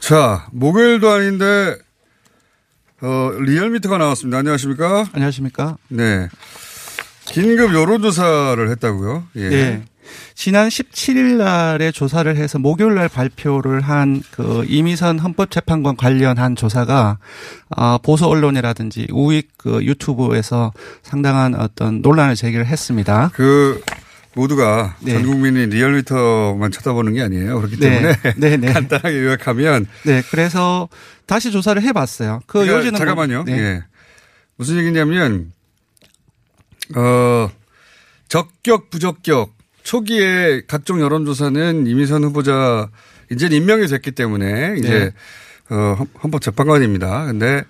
[0.00, 1.76] 자 목요일도 아닌데
[3.02, 4.38] 어 리얼미터가 나왔습니다.
[4.38, 5.06] 안녕하십니까?
[5.12, 5.76] 안녕하십니까?
[5.88, 6.28] 네.
[7.26, 9.24] 긴급 여론조사를 했다고요?
[9.36, 9.42] 예.
[9.42, 9.82] 예.
[10.34, 17.18] 지난 17일 날에 조사를 해서 목요일 날 발표를 한 그 이미선 헌법재판관 관련한 조사가
[17.70, 23.30] 아 보수 언론이라든지 우익 그 유튜브에서 상당한 어떤 논란을 제기를 했습니다.
[23.34, 23.80] 그
[24.34, 25.12] 모두가 네.
[25.12, 27.58] 전 국민이 리얼미터만 쳐다보는 게 아니에요.
[27.58, 27.90] 그렇기 네.
[27.90, 28.66] 때문에 네, 네.
[28.72, 30.88] 간단하게 요약하면 네, 그래서
[31.26, 32.40] 다시 조사를 해봤어요.
[32.46, 33.44] 그 그러니까 요지는 잠깐만요.
[33.44, 33.58] 뭐- 네.
[33.58, 33.84] 예.
[34.56, 35.52] 무슨 얘기냐면
[36.96, 37.50] 어
[38.28, 42.88] 적격 부적격 초기에 각종 여론조사는 이미선 후보자
[43.30, 45.12] 이제 임명이 됐기 때문에 이제
[45.68, 45.74] 네.
[45.74, 47.26] 어 헌- 헌법재판관입니다.
[47.26, 47.62] 근데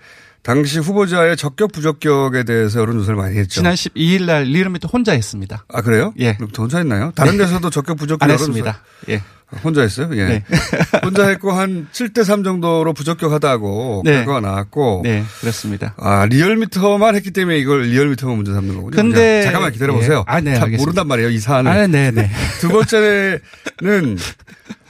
[0.43, 3.61] 당시 후보자의 적격 부적격에 대해서 여론조사를 많이 했죠.
[3.61, 5.65] 지난 12일 날 리얼미터 혼자 했습니다.
[5.69, 6.12] 아 그래요?
[6.19, 6.37] 예.
[6.59, 7.12] 혼자 했나요?
[7.15, 8.83] 다른 데서도 적격 부적격 안 여론조사 했습니다.
[9.09, 9.23] 예.
[9.62, 10.09] 혼자 했어요?
[10.12, 10.25] 예.
[10.27, 10.45] 네.
[11.05, 14.12] 혼자 했고 한 7대 3 정도로 부적격하다고 네.
[14.12, 15.95] 결과가 나왔고 네, 그렇습니다.
[15.99, 18.97] 아, 리얼미터만 했기 때문에 이걸 리얼미터만 문제 삼는 거군요.
[18.97, 20.25] 근데- 자, 잠깐만 기다려 보세요.
[20.29, 20.33] 예.
[20.33, 20.71] 아, 네, 잘.
[20.71, 21.71] 모른단 말이에요, 이 사안을.
[21.71, 22.31] 아, 네, 네.
[22.61, 23.38] 두 번째는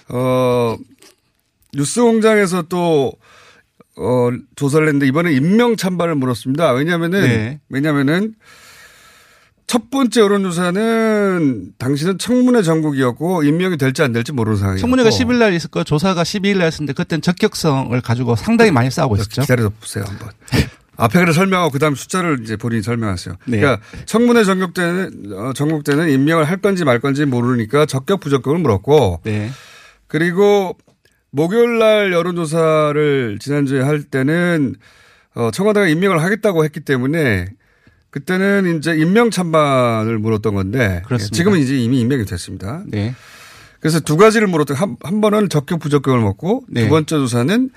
[0.08, 0.76] 어
[1.74, 3.12] 뉴스 공장에서 또
[3.96, 6.72] 어, 조사를 했는데 이번에 임명 찬반을 물었습니다.
[6.72, 7.60] 왜냐면은, 네.
[7.68, 8.34] 왜냐면은
[9.72, 14.80] 첫 번째 여론조사는 당시는 청문회 전국이었고 임명이 될지 안 될지 모르는 상황이었고.
[14.82, 19.40] 청문회가 10일 날 있었고 조사가 12일 날 했었는데 그때는 적격성을 가지고 상당히 많이 싸우고 있었죠.
[19.40, 20.28] 기다려 보세요 한번.
[20.98, 23.36] 앞에 그래 설명하고 그다음 숫자를 이제 본인이 설명하세요.
[23.46, 23.60] 네.
[23.60, 28.58] 그러니까 청문회 전국 때는 어, 전국 때는 임명을 할 건지 말 건지 모르니까 적격 부적격을
[28.58, 29.48] 물었고 네.
[30.06, 30.76] 그리고
[31.30, 34.74] 목요일 날 여론조사를 지난주에 할 때는
[35.34, 37.48] 어, 청와대가 임명을 하겠다고 했기 때문에
[38.12, 41.34] 그때는 이제 임명 찬반을 물었던 건데 그렇습니다.
[41.34, 42.82] 지금은 이제 이미 임명이 됐습니다.
[42.86, 43.14] 네.
[43.80, 46.84] 그래서 두 가지를 물었던 한, 한 번은 적격 부적격을 먹고 네.
[46.84, 47.70] 두 번째 조사는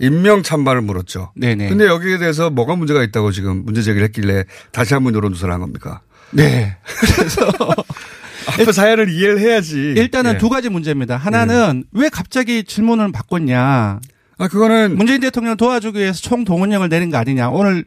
[0.00, 1.32] 임명 찬반을 물었죠.
[1.36, 1.68] 네네.
[1.68, 5.60] 근데 여기에 대해서 뭐가 문제가 있다고 지금 문제 제기를 했길래 다시 한번 여론 조사를 한
[5.60, 6.00] 겁니까?
[6.30, 6.76] 네.
[8.48, 9.76] 앞에 사연을 이해를 해야지.
[9.76, 10.38] 일단은 예.
[10.38, 11.18] 두 가지 문제입니다.
[11.18, 14.00] 하나는 왜 갑자기 질문을 바꿨냐.
[14.42, 17.50] 아, 그거는 문재인 대통령 도와주기 위해서 총동원령을 내린 거 아니냐.
[17.50, 17.84] 오늘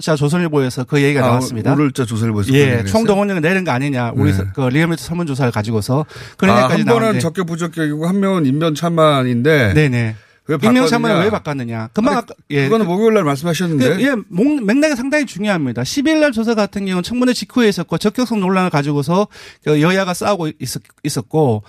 [0.00, 1.72] 자 조선일보에서 그 얘기가 아, 나왔습니다.
[1.74, 4.12] 오늘 저 조선일보에서 예, 총동원령을 내린 거 아니냐.
[4.16, 4.36] 우리 네.
[4.38, 6.04] 서- 그 리얼미터 설문 조사를 가지고서
[6.36, 7.18] 그런 아, 얘기까지 한 나왔는데.
[7.20, 10.16] 적격 부적격이고 한 명은 인면 찬반인데 네네.
[10.48, 11.18] 찬반을 바꿨느냐?
[11.20, 11.88] 왜 바꿨느냐.
[11.92, 12.64] 금방 아니, 아까 예.
[12.64, 15.82] 그거는 목요일 날 말씀하셨는데 그, 예, 목- 맥락이 상당히 중요합니다.
[15.82, 19.28] 10일 날 조사 같은 경우는 청문회 직후에 있었고 적격성 논란을 가지고서
[19.64, 21.62] 그 여야가 싸우고 있었, 고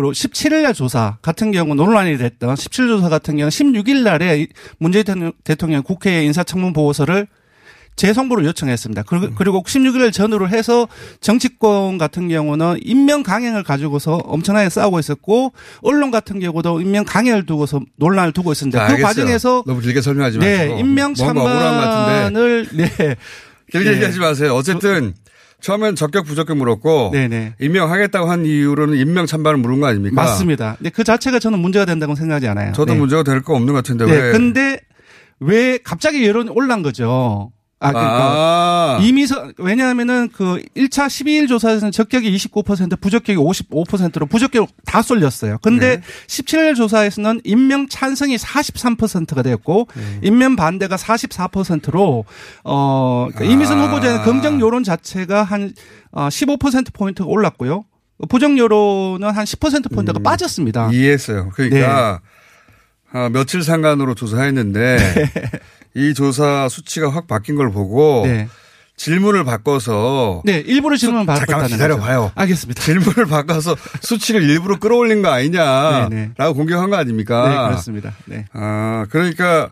[0.00, 4.46] 그리고 17일 날 조사 같은 경우 논란이 됐던 17일 조사 같은 경우는 16일 날에 이
[4.78, 7.26] 문재인 대통령- 대통령 국회 인사청문 보고서를
[7.96, 9.02] 재송부를 요청했습니다.
[9.02, 10.88] 그리고, 그리고 16일 전후로 해서
[11.20, 17.80] 정치권 같은 경우는 임명 강행을 가지고서 엄청나게 싸우고 있었고 언론 같은 경우도 임명 강행을 두고서
[17.96, 19.06] 논란을 두고 있었는데 자, 그 알겠어요.
[19.06, 23.16] 과정에서 너무 길게 설명하지 마시고 네, 억울한 것 같은데 찬반을 네.
[23.70, 23.96] 길게 네.
[23.96, 24.54] 얘기하지 마세요.
[24.54, 25.12] 어쨌든
[25.60, 27.54] 처음엔 적격 부적격 물었고 네네.
[27.60, 30.14] 임명하겠다고 한 이유로는 임명 찬반을 물은 거 아닙니까?
[30.22, 30.76] 맞습니다.
[30.78, 32.72] 근데 그 자체가 저는 문제가 된다고 생각하지 않아요.
[32.72, 32.98] 저도 네.
[32.98, 34.12] 문제가 될 거 없는 것 같은데 네.
[34.12, 34.32] 왜?
[34.32, 34.80] 근데
[35.40, 37.50] 왜 갑자기 여론이 올란 거죠?
[37.82, 44.68] 아, 그러니까 아, 이미 서 왜냐하면은 그 1차 12일 조사에서는 적격이 29% 부적격이 55%로 부적격
[44.84, 45.56] 다 쏠렸어요.
[45.62, 46.02] 근데 네.
[46.26, 50.20] 17일 조사에서는 임명 찬성이 43%가 되었고 네.
[50.22, 52.26] 임명 반대가 44%로
[52.64, 53.86] 어 그러니까 이미선 아.
[53.86, 55.72] 후보자의 긍정 여론 자체가 한
[56.12, 57.84] 어, 15% 포인트가 올랐고요.
[58.28, 60.22] 부정 여론은 한 10% 포인트가 음.
[60.22, 60.90] 빠졌습니다.
[60.92, 61.48] 이해했어요.
[61.54, 62.20] 그러니까
[63.12, 64.98] 아, 며칠 상간으로 조사했는데
[65.94, 68.48] 이 조사 수치가 확 바뀐 걸 보고 네.
[68.96, 72.20] 질문을 바꿔서 네, 일부러 질문 잠깐만 받았다는 기다려봐요.
[72.20, 72.32] 거죠.
[72.34, 72.82] 알겠습니다.
[72.82, 76.52] 질문을 바꿔서 수치를 일부러 끌어올린 거 아니냐라고 네, 네.
[76.52, 77.48] 공격한 거 아닙니까?
[77.48, 78.12] 네, 그렇습니다.
[78.26, 78.44] 네.
[78.52, 79.70] 아, 그러니까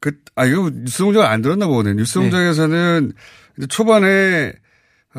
[0.00, 1.94] 그, 아, 이거 뉴스공장 안 들었나 보네.
[1.94, 3.12] 뉴스공장에서는
[3.56, 4.52] 이제 초반에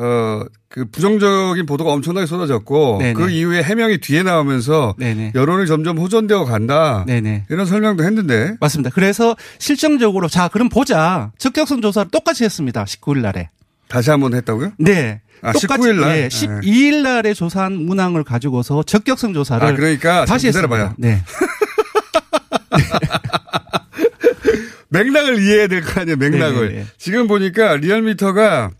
[0.02, 3.12] 어, 그 부정적인 보도가 엄청나게 쏟아졌고 네네.
[3.12, 5.32] 그 이후에 해명이 뒤에 나오면서 네네.
[5.34, 7.04] 여론이 점점 호전되어 간다.
[7.06, 7.44] 네네.
[7.50, 8.88] 이런 설명도 했는데 맞습니다.
[8.94, 11.32] 그래서 실정적으로 자, 그럼 보자.
[11.38, 12.84] 적격성 조사를 똑같이 했습니다.
[12.84, 13.50] 19일 날에.
[13.88, 14.72] 다시 한 번 했다고요?
[14.78, 15.20] 네.
[15.42, 16.18] 아, 똑같이 19일 날?
[16.18, 20.94] 예, 12일 날에 조사한 문항을 가지고서 적격성 조사를 아, 그러니까 다시 좀 기다려봐요.
[20.98, 21.08] 했습니다.
[21.08, 21.22] 네.
[24.88, 26.68] 맥락을 이해해야 될 거 아니에요, 맥락을.
[26.68, 26.86] 네네네.
[26.98, 28.70] 지금 보니까 리얼미터가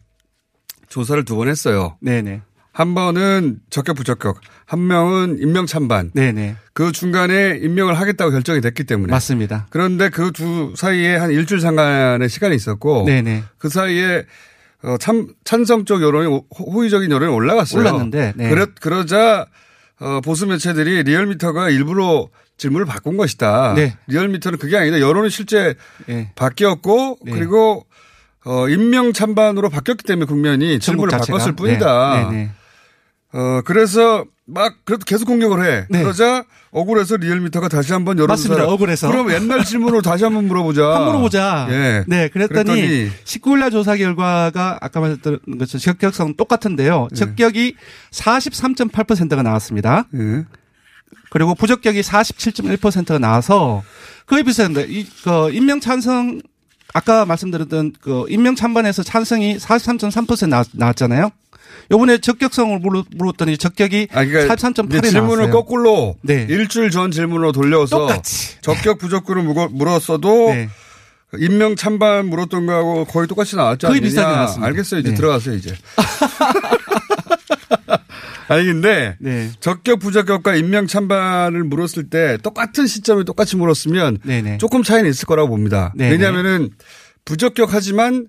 [0.91, 1.97] 조사를 두 번 했어요.
[2.01, 2.43] 네, 네.
[2.73, 6.11] 한 번은 적격 부적격, 한 명은 임명 찬반.
[6.15, 6.55] 네, 네.
[6.73, 9.11] 그 중간에 임명을 하겠다고 결정이 됐기 때문에.
[9.11, 9.67] 맞습니다.
[9.71, 13.43] 그런데 그 두 사이에 한 일주일 상간의 시간이 있었고 네, 네.
[13.59, 14.25] 그 사이에
[14.83, 17.81] 어, 참 찬성 쪽 여론이 호- 호의적인 여론이 올라갔어요.
[17.81, 18.49] 올랐는데, 네.
[18.49, 19.47] 그러, 그러자
[20.01, 23.75] 어, 보수 매체들이 리얼미터가 일부러 질문을 바꾼 것이다.
[23.75, 23.97] 네.
[24.07, 25.01] 리얼미터는 그게 아니다.
[25.01, 25.75] 여론이 실제
[26.09, 26.31] 예.
[26.37, 27.33] 바뀌었고 네.
[27.33, 27.85] 그리고
[28.45, 31.39] 어, 임명 찬반으로 바뀌었기 때문에 국면이 질문을 자체가.
[31.39, 32.15] 바꿨을 뿐이다.
[32.15, 32.51] 네, 네, 네.
[33.33, 35.87] 어, 그래서 막 그래도 계속 공격을 해.
[35.89, 36.03] 네.
[36.03, 38.73] 그러자 억울해서 리얼미터가 다시 한번 여론조사 맞습니다.
[38.73, 39.11] 억울해서.
[39.11, 40.83] 그럼 옛날 질문으로 다시 한번 물어보자.
[40.91, 41.69] 한번 물어보자.
[41.71, 42.05] 예.
[42.07, 47.09] 네, 그랬더니, 그랬더니 19일 날 조사 결과가 아까 말했던 것처럼 적격성 똑같은데요.
[47.13, 47.15] 예.
[47.15, 47.75] 적격이
[48.11, 50.07] 43.8%가 나왔습니다.
[50.15, 50.45] 예.
[51.31, 53.85] 그리고 부적격이 47.1%가 나와서
[54.27, 54.83] 거의 비슷합니다.
[54.83, 56.41] 이, 그, 임명 찬성,
[56.93, 61.31] 아까 말씀드렸던 그, 임명 찬반에서 찬성이 43.3% 나왔, 나왔잖아요.
[61.93, 65.53] 요번에 적격성을 물었, 물었더니 적격이 아, 그러니까 43.8이 이제 질문을 나왔어요.
[65.53, 66.47] 거꾸로 네.
[66.49, 68.61] 일주일 전 질문으로 돌려서 똑같이.
[68.61, 70.69] 적격 부적격을 물었어도 네.
[71.39, 74.05] 임명 찬반 물었던 거하고 거의 똑같이 나왔지 거의 않느냐.
[74.05, 74.67] 비슷하게 나왔습니다.
[74.67, 75.01] 알겠어요.
[75.01, 75.15] 이제 네.
[75.17, 75.75] 들어가세요 이제.
[78.51, 79.49] 아니 근데 네.
[79.61, 84.59] 적격 부적격과 임명 찬반을 물었을 때 똑같은 시점에 똑같이 물었으면 네네.
[84.59, 85.93] 조금 차이는 있을 거라고 봅니다.
[85.97, 86.11] 네네.
[86.11, 86.71] 왜냐하면은
[87.25, 88.27] 부적격하지만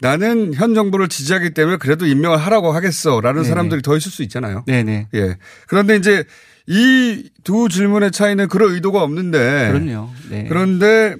[0.00, 3.48] 나는 현 정부를 지지하기 때문에 그래도 임명을 하라고 하겠어라는 네네.
[3.48, 4.64] 사람들이 더 있을 수 있잖아요.
[4.66, 5.08] 네네.
[5.14, 5.36] 예.
[5.68, 6.24] 그런데 이제
[6.66, 9.70] 이 두 질문의 차이는 그럴 의도가 없는데.
[9.72, 10.10] 그럼요.
[10.28, 10.46] 네.
[10.48, 11.14] 그런데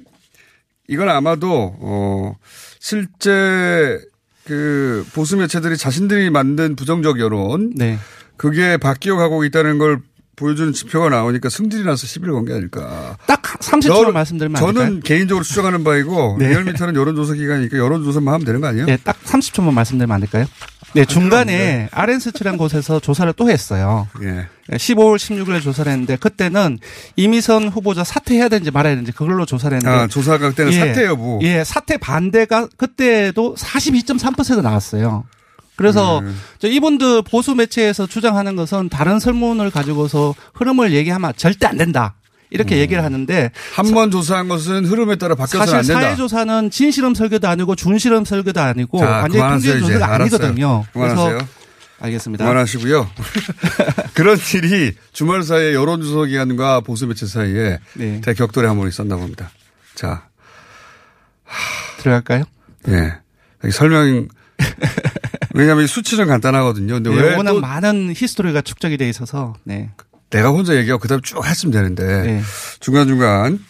[0.88, 2.36] 이건 아마도 어
[2.80, 4.00] 실제
[4.44, 7.98] 그 보수 매체들이 자신들이 만든 부정적 여론 네.
[8.42, 10.00] 그게 바뀌어 가고 있다는 걸
[10.34, 13.16] 보여주는 지표가 나오니까 승질이 나서 시비를 건 게 아닐까.
[13.26, 15.00] 딱 30초로 말씀드리면 안 저는 될까요?
[15.04, 16.48] 개인적으로 추정하는 바이고 네.
[16.48, 18.86] 리얼미터는 여론조사 기관이니까 여론조사만 하면 되는 거 아니에요?
[18.86, 20.46] 네, 딱 30초만 말씀드리면 안 될까요?
[20.94, 24.08] 네, 중간에 아렌스치라는 곳에서 조사를 또 했어요.
[24.22, 24.48] 예.
[24.76, 26.78] 15월 16일에 조사를 했는데 그때는
[27.16, 31.38] 이미선 후보자 사퇴해야 되는지 말아야 되는지 그걸로 조사를 했는데 아, 조사가 그때는 사퇴 여부.
[31.42, 35.24] 예, 사퇴 반대가 그때도 42.3% 나왔어요.
[35.82, 36.38] 그래서 음.
[36.60, 42.14] 저 이분들 보수 매체에서 주장하는 것은 다른 설문을 가지고서 흐름을 얘기하면 절대 안 된다.
[42.50, 46.00] 이렇게 얘기를 하는데 한 번 조사한 것은 흐름에 따라 바뀌어서는 사실 안 된다.
[46.02, 49.78] 사회조사는 진실험 설계도 아니고 준실험 설계도 아니고 자, 완전히 이제.
[49.80, 50.22] 조사가 알았어요.
[50.22, 50.84] 아니거든요.
[50.92, 51.26] 그만하세요.
[51.28, 51.46] 그래서
[51.98, 52.44] 알겠습니다.
[52.44, 53.10] 그만하시고요.
[54.14, 58.20] 그런 일이 주말 사이에 여론조사 기관과 보수 매체 사이에 네.
[58.20, 59.50] 대격돌이 한 번 있었나 봅니다.
[59.96, 60.28] 자,
[61.98, 62.44] 들어갈까요?
[62.88, 63.14] 예.
[63.64, 64.28] 여기 설명,
[65.54, 66.94] 왜냐하면 이 수치는 간단하거든요.
[66.94, 69.90] 근데 네, 왜 워낙 또 많은 히스토리가 축적이 돼 있어서 네.
[70.30, 72.42] 내가 혼자 얘기하고 그 다음 쭉 했으면 되는데 네.
[72.80, 73.58] 중간 중간.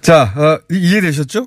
[0.00, 1.46] 자, 어, 이- 이해되셨죠?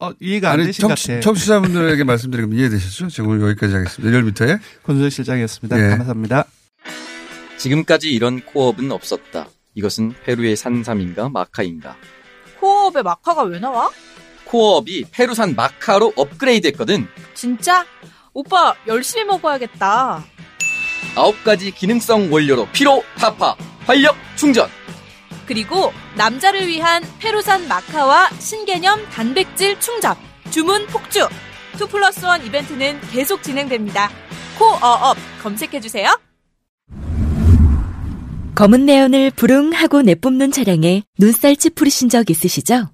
[0.00, 1.20] 어, 이해가 안 되신 것 같아요.
[1.20, 3.08] 청취자분들에게 말씀드리면 이해되셨죠?
[3.08, 4.18] 지금 오늘 여기까지 하겠습니다.
[4.18, 4.58] 1열미터에.
[4.82, 5.78] 권수열 실장이었습니다.
[5.78, 5.90] 예.
[5.90, 6.44] 감사합니다.
[7.58, 9.46] 지금까지 이런 코업은 없었다.
[9.74, 11.96] 이것은 페루의 산삼인가 마카인가.
[12.58, 13.88] 코어업에 마카가 왜 나와?
[14.52, 17.08] 코어업이 페루산 마카로 업그레이드 했거든.
[17.32, 17.86] 진짜?
[18.34, 20.22] 오빠 열심히 먹어야겠다.
[21.16, 24.68] 아홉 가지 기능성 원료로 피로 타파, 활력 충전.
[25.46, 30.16] 그리고 남자를 위한 페루산 마카와 신개념 단백질 충전,
[30.50, 31.26] 주문 폭주.
[31.82, 34.10] 2 플러스 1 이벤트는 계속 진행됩니다.
[34.58, 36.14] 코어업 검색해주세요.
[38.54, 42.90] 검은 내연을 부릉하고 내뿜는 차량에 눈살 찌푸리신 적 있으시죠?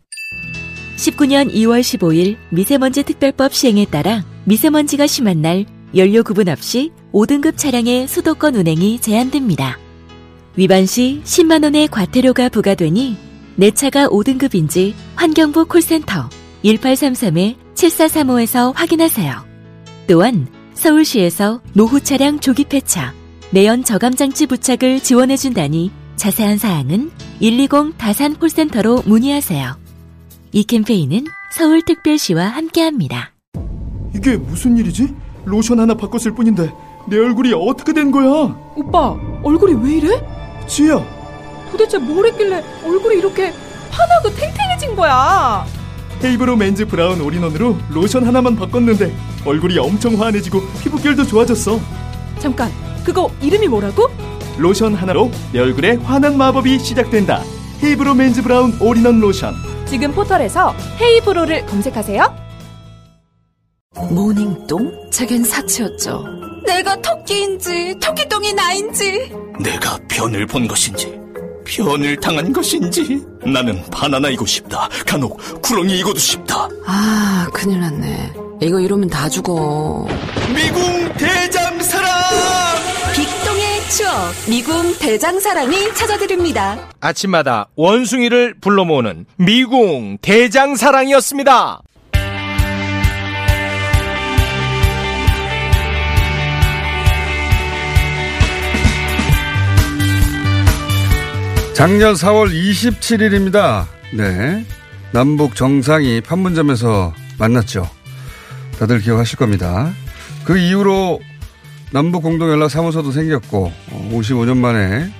[0.98, 8.08] 19년 2월 15일 미세먼지 특별법 시행에 따라 미세먼지가 심한 날 연료 구분 없이 5등급 차량의
[8.08, 9.78] 수도권 운행이 제한됩니다.
[10.56, 13.16] 위반 시 10만 원의 과태료가 부과되니
[13.54, 16.28] 내 차가 5등급인지 환경부 콜센터
[16.64, 19.46] 1833-7435에서 확인하세요.
[20.08, 23.14] 또한 서울시에서 노후 차량 조기 폐차,
[23.50, 29.87] 내연 저감장치 부착을 지원해준다니 자세한 사항은 120 다산 콜센터로 문의하세요.
[30.52, 33.32] 이 캠페인은 서울특별시와 함께합니다.
[34.14, 35.14] 이게 무슨 일이지?
[35.44, 36.72] 로션 하나 바꿨을 뿐인데
[37.08, 38.56] 내 얼굴이 어떻게 된 거야?
[38.74, 40.26] 오빠, 얼굴이 왜 이래?
[40.66, 41.02] 지야,
[41.70, 43.52] 도대체 뭘 했길래 얼굴이 이렇게
[43.90, 45.64] 환하고 탱탱해진 거야?
[46.22, 51.78] 헤이브로 맨즈 브라운 올인원으로 로션 하나만 바꿨는데 얼굴이 엄청 환해지고 피부결도 좋아졌어.
[52.38, 52.70] 잠깐,
[53.04, 54.08] 그거 이름이 뭐라고?
[54.58, 57.42] 로션 하나로 내 얼굴에 환한 마법이 시작된다.
[57.82, 59.54] 헤이브로 맨즈 브라운 올인원 로션.
[59.86, 62.48] 지금 포털에서 헤이브로를 검색하세요.
[64.10, 65.10] 모닝똥?
[65.10, 66.24] 제겐 사치였죠.
[66.66, 71.18] 내가 토끼인지 토끼똥이 나인지 내가 변을 본 것인지
[71.64, 74.88] 변을 당한 것인지 나는 바나나이고 싶다.
[75.06, 76.68] 간혹 구렁이이고도 싶다.
[76.86, 78.32] 아 큰일 났네.
[78.60, 80.06] 이거 이러면 다 죽어.
[80.54, 81.12] 미궁!
[81.14, 81.50] 빅똥의
[83.88, 86.90] 추억 미궁 대장사랑이 찾아드립니다.
[87.00, 91.82] 아침마다 원숭이를 불러 모으는 미궁 대장사랑이었습니다.
[101.72, 103.86] 작년 4월 27일입니다.
[104.12, 104.66] 네.
[105.12, 107.88] 남북 정상이 판문점에서 만났죠.
[108.78, 109.92] 다들 기억하실 겁니다.
[110.44, 111.20] 그 이후로
[111.92, 113.72] 남북 공동연락 사무소도 생겼고,
[114.12, 115.10] 55년 만에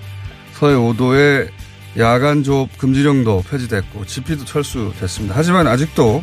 [0.53, 1.49] 서해 5도의
[1.99, 5.35] 야간 조업 금지령도 폐지됐고, 집피도 철수됐습니다.
[5.37, 6.23] 하지만 아직도,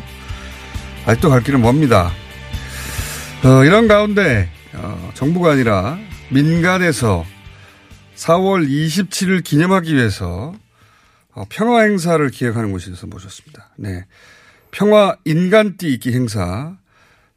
[1.04, 2.12] 아직도 갈 길은 멉니다.
[3.44, 5.98] 어, 이런 가운데, 어, 정부가 아니라
[6.30, 7.24] 민간에서
[8.16, 10.54] 4월 27일 기념하기 위해서
[11.32, 13.70] 어, 평화 행사를 기획하는 곳에서 모셨습니다.
[13.76, 14.04] 네.
[14.70, 16.76] 평화 인간띠 있기 행사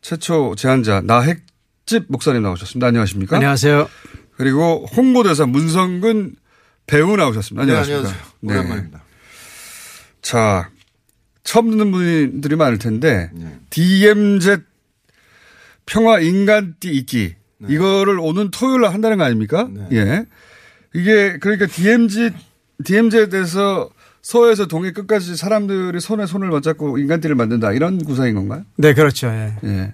[0.02, 1.42] 최초 제안자 나핵
[1.90, 2.86] 집 목사님 나오셨습니다.
[2.86, 3.38] 안녕하십니까?
[3.38, 3.90] 안녕하세요.
[4.38, 6.36] 그리고 홍보대사 문성근
[6.86, 7.66] 배우 나오셨습니다.
[7.66, 8.10] 네, 안녕하십니까?
[8.10, 8.34] 안녕하세요.
[8.44, 9.04] 오랜만입니다.
[10.22, 10.70] 자,
[11.44, 13.60] 처음 듣는 분들이 많을 텐데 네.
[13.72, 14.58] DMZ
[15.88, 17.74] 평화 인간띠 있기 네.
[17.74, 19.68] 이거를 오는 토요일 날 한다는 거 아닙니까?
[19.92, 20.28] 예.
[20.94, 22.34] 이게 그러니까 DMZ
[22.84, 23.90] DMZ에 대해서
[24.22, 28.64] 서에서 동해 끝까지 사람들이 손에 손을 맞잡고 인간띠를 만든다 이런 구상인 건가요?
[28.78, 29.26] 네, 그렇죠.
[29.26, 29.56] 예.
[29.64, 29.94] 예.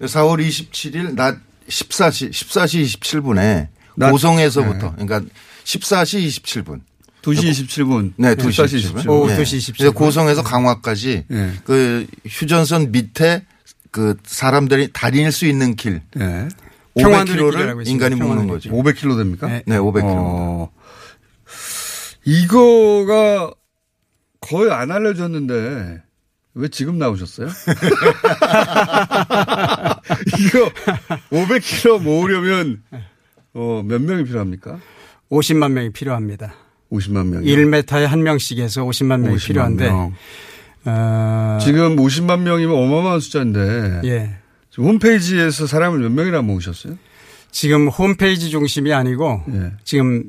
[0.00, 5.06] 4월 27일 낮 14시 14시 27분에 낮- 고성에서부터 네.
[5.06, 5.30] 그러니까
[5.64, 6.80] 14시 27분
[7.22, 8.12] 2시 27분.
[8.18, 9.08] 네, 2시 2시 27분.
[9.10, 9.36] 오후 네.
[9.42, 9.78] 2시 27분.
[9.78, 11.52] 그래서 고성에서 강화까지 예.
[11.64, 13.44] 그 휴전선 밑에
[13.90, 16.02] 그 사람들이 다닐 수 있는 길.
[16.20, 16.48] 예.
[16.96, 17.90] 평화누리길이라고 500km를 있습니다.
[17.90, 18.46] 인간이 먹는.
[18.46, 18.70] 거죠.
[18.70, 19.48] 500km 됩니까?
[19.48, 19.62] 네.
[19.66, 20.02] 네, 500km.
[20.04, 20.70] 어,
[22.24, 23.50] 이거가
[24.40, 26.02] 거의 안 알려졌는데
[26.54, 27.48] 왜 지금 나오셨어요?
[30.38, 30.70] 이거
[31.30, 32.82] 500km 모으려면
[33.54, 34.78] 어, 몇 명이 필요합니까?
[35.30, 36.54] 50만 명이 필요합니다.
[36.92, 37.46] 50만 명이.
[37.46, 40.14] 1m에 한 명씩 해서 50만 명이 50만 필요한데 명.
[40.84, 44.36] 어, 지금 50만 명이면 어마어마한 숫자인데 예.
[44.78, 46.96] 홈페이지에서 사람을 몇 명이나 모으셨어요?
[47.50, 49.72] 지금 홈페이지 중심이 아니고 예.
[49.84, 50.24] 지금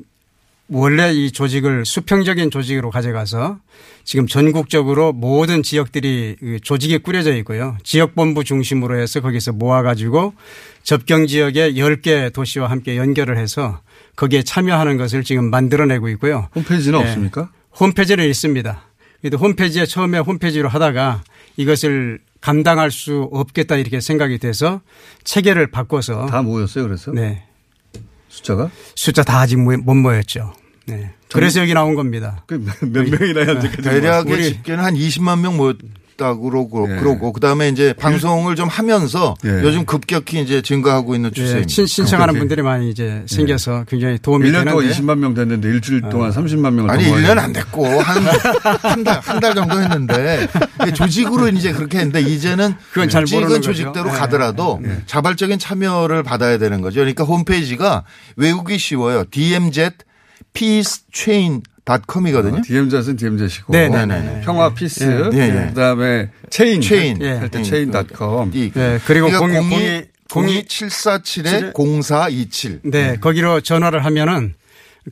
[0.70, 3.58] 원래 이 조직을 수평적인 조직으로 가져가서
[4.04, 7.76] 지금 전국적으로 모든 지역들이 그 조직이 꾸려져 있고요.
[7.84, 10.34] 지역본부 중심으로 해서 거기서 모아가지고
[10.82, 13.80] 접경 지역의 10개 도시와 함께 연결을 해서
[14.16, 16.48] 거기에 참여하는 것을 지금 만들어내고 있고요.
[16.54, 17.04] 홈페이지는 예.
[17.04, 17.50] 없습니까?
[17.78, 18.82] 홈페이지는 있습니다.
[19.20, 21.22] 그래도 홈페이지에 처음에 홈페이지로 하다가
[21.56, 24.80] 이것을 감당할 수 없겠다 이렇게 생각이 돼서
[25.24, 27.10] 체계를 바꿔서 다 모였어요, 그래서?
[27.12, 27.47] 네.
[28.28, 28.70] 숫자가?
[28.94, 30.52] 숫자 다 아직 모- 못 모였죠.
[30.86, 31.12] 네.
[31.32, 32.44] 그래서 여기 나온 겁니다.
[32.48, 35.76] 몇 명이나 현재까지 대략의 우리- 집계는 한 20만 명 모였
[36.18, 36.96] 다고 그러고, 예.
[36.98, 39.48] 그러고 그다음에 이제 방송을 좀 하면서 예.
[39.62, 41.68] 요즘 급격히 이제 증가하고 있는 예, 추세입니다.
[41.68, 42.34] 신, 신청하는.
[42.38, 46.72] 분들이 많이 이제 생겨서 굉장히 도움이 1년 동안 되는데 20만 명 됐는데 일주일 동안 30만
[46.74, 48.26] 명을 아니 더 모아야 1년 안 됐고 한
[48.82, 50.46] 한 달 한 달 정도 했는데
[50.94, 53.62] 조직으로 이제 그렇게 했는데 이제는 그건 잘 모르는.
[53.62, 54.18] 조직대로 네.
[54.18, 57.00] 가더라도 자발적인 참여를 받아야 되는 거죠.
[57.00, 58.04] 그러니까 홈페이지가
[58.36, 59.24] 외우기 쉬워요.
[59.30, 59.90] dmz
[61.88, 62.62] peacechain.com이거든요.
[62.62, 64.40] DMZ는 DMZ시고 네, 네, 네.
[64.44, 65.66] 평화 peace 네, 네.
[65.68, 67.22] 그다음에 chain chain.
[67.24, 67.62] 할때 예.
[67.62, 72.80] chain.com 이- 네, 그리고 그러니까 공이- 02 공이- 02747에 0427.
[72.84, 74.54] 네, 거기로 전화를 하면은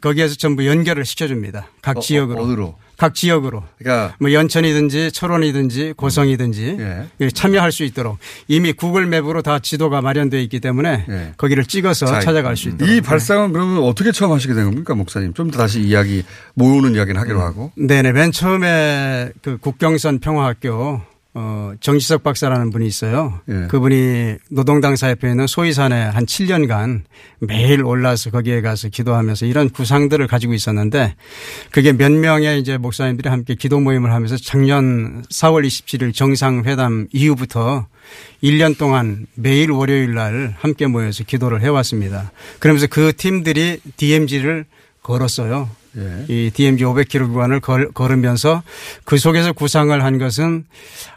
[0.01, 1.69] 거기에서 전부 연결을 시켜줍니다.
[1.83, 2.43] 각 어, 지역으로.
[2.43, 2.75] 어디로?
[2.97, 3.63] 각 지역으로.
[3.79, 7.07] 그러니까 뭐 연천이든지 철원이든지 고성이든지 예.
[7.21, 8.17] 예, 참여할 수 있도록
[8.49, 11.33] 이미 구글 맵으로 다 지도가 마련되어 있기 때문에 예.
[11.37, 12.89] 거기를 찍어서 자, 찾아갈 수 있도록.
[12.89, 15.35] 이 발상은 그러면 어떻게 처음 하시게 된 겁니까, 목사님?
[15.35, 17.71] 좀 더 다시 이야기 모으는 이야기는 하기로 하고.
[17.77, 18.13] 네네.
[18.13, 21.03] 맨 처음에 그 국경선 평화학교
[21.38, 23.40] 어, 정시석 박사라는 분이 있어요.
[23.51, 23.66] 예.
[23.68, 27.03] 그분이 노동당 사협회에 있는 소이산에 한 7년간
[27.40, 31.14] 매일 올라서 거기에 가서 기도하면서 이런 구상들을 가지고 있었는데
[31.70, 37.87] 그게 몇 명의 이제 목사님들이 함께 기도 모임을 하면서 작년 4월 27일 정상회담 이후부터
[38.42, 42.33] 1년 동안 매일 월요일 날 함께 모여서 기도를 해왔습니다.
[42.61, 44.64] 그러면서 그 팀들이 DMZ를
[45.03, 45.68] 걸었어요.
[45.97, 46.25] 예.
[46.29, 48.63] 이 DMZ 500km 구간을 걸, 걸으면서
[49.05, 50.65] 그 속에서 구상을 한 것은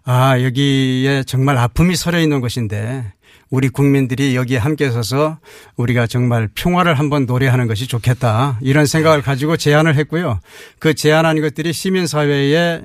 [0.06, 3.12] 아, 여기에 정말 아픔이 서려 있는 것인데
[3.50, 5.40] 우리 국민들이 여기에 함께 서서
[5.76, 8.60] 우리가 정말 평화를 한번 노래하는 것이 좋겠다.
[8.62, 10.40] 이런 생각을 가지고 제안을 했고요.
[10.78, 12.82] 그 제안한 것들이 시민사회에 에,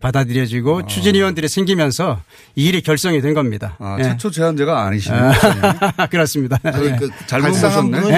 [0.00, 2.20] 받아들여지고 추진위원들이 생기면서
[2.56, 3.76] 이 일이 결성이 된 겁니다.
[3.78, 4.02] 아, 예.
[4.04, 5.32] 최초 제안자가 아니시네요.
[5.96, 6.58] 아, 그렇습니다.
[6.64, 6.96] 예.
[6.98, 8.00] 그 잘못 보셨네.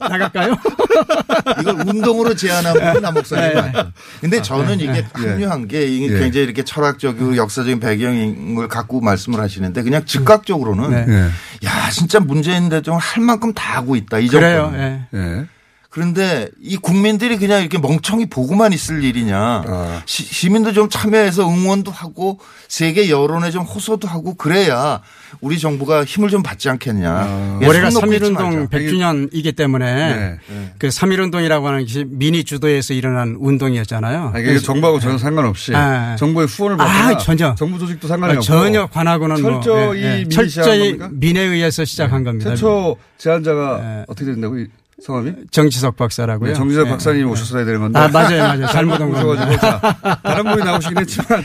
[0.00, 0.56] 나갈까요?
[1.60, 3.60] 이걸 운동으로 제안한 분은 남 목사님 네.
[3.72, 3.92] 맞죠.
[4.20, 5.28] 근데 저는 이게 예.
[5.30, 6.18] 합류한 게 이게 예.
[6.18, 11.06] 굉장히 이렇게 철학적이고 역사적인 배경을 갖고 말씀을 하시는데 그냥 즉각적으로는 네.
[11.08, 11.66] 예.
[11.66, 14.72] 야 진짜 문재인 대통령 할 만큼 다 하고 있다 이 그래요.
[14.72, 14.78] 정도.
[15.18, 15.46] 예.
[15.94, 16.04] 예.
[16.04, 19.38] 그런데 이 국민들이 그냥 이렇게 멍청이 보고만 있을 일이냐.
[19.38, 20.02] 아.
[20.06, 25.00] 시, 민도좀 참여해서 응원도 하고 세계 여론에 좀 호소도 하고 그래야
[25.40, 27.60] 우리 정부가 힘을 좀 받지 않겠냐.
[27.62, 28.76] 예, 올해가 있지 3.1운동 말자.
[28.76, 30.38] 100주년이기 때문에 네.
[30.78, 34.32] 그 3.1운동이라고 하는 것이 민이 주도해서 일어난 운동이었잖아요.
[34.34, 36.16] 아, 이게 정부하고 전혀 상관없이 아.
[36.18, 37.54] 정부의 후원을 받거나 아, 전혀.
[37.54, 40.24] 정부 조직도 상관이 아, 없고 전혀 관하고는 뭐, 철저히 예, 예.
[40.24, 40.98] 시작한 철저히?
[41.12, 42.50] 민에 의해서 시작한 겁니다.
[42.50, 44.04] 최초 제안자가 예.
[44.08, 44.66] 어떻게 된다고 이
[45.04, 45.32] 성함이?
[45.50, 46.48] 정지석 박사라고요.
[46.50, 47.30] 네, 정지석 예, 박사님이 예.
[47.30, 47.98] 오셨어야 되는 건데.
[47.98, 48.66] 아, 맞아요, 맞아요.
[48.68, 49.58] 잘못 온 겁니다.
[49.58, 51.44] 자, 다른 분이 나오시긴 했지만.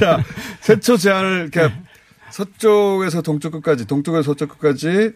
[0.00, 0.22] 자,
[0.62, 1.72] 최초 제안을 이렇게
[2.30, 5.12] 서쪽에서 동쪽 끝까지, 동쪽에서 서쪽 끝까지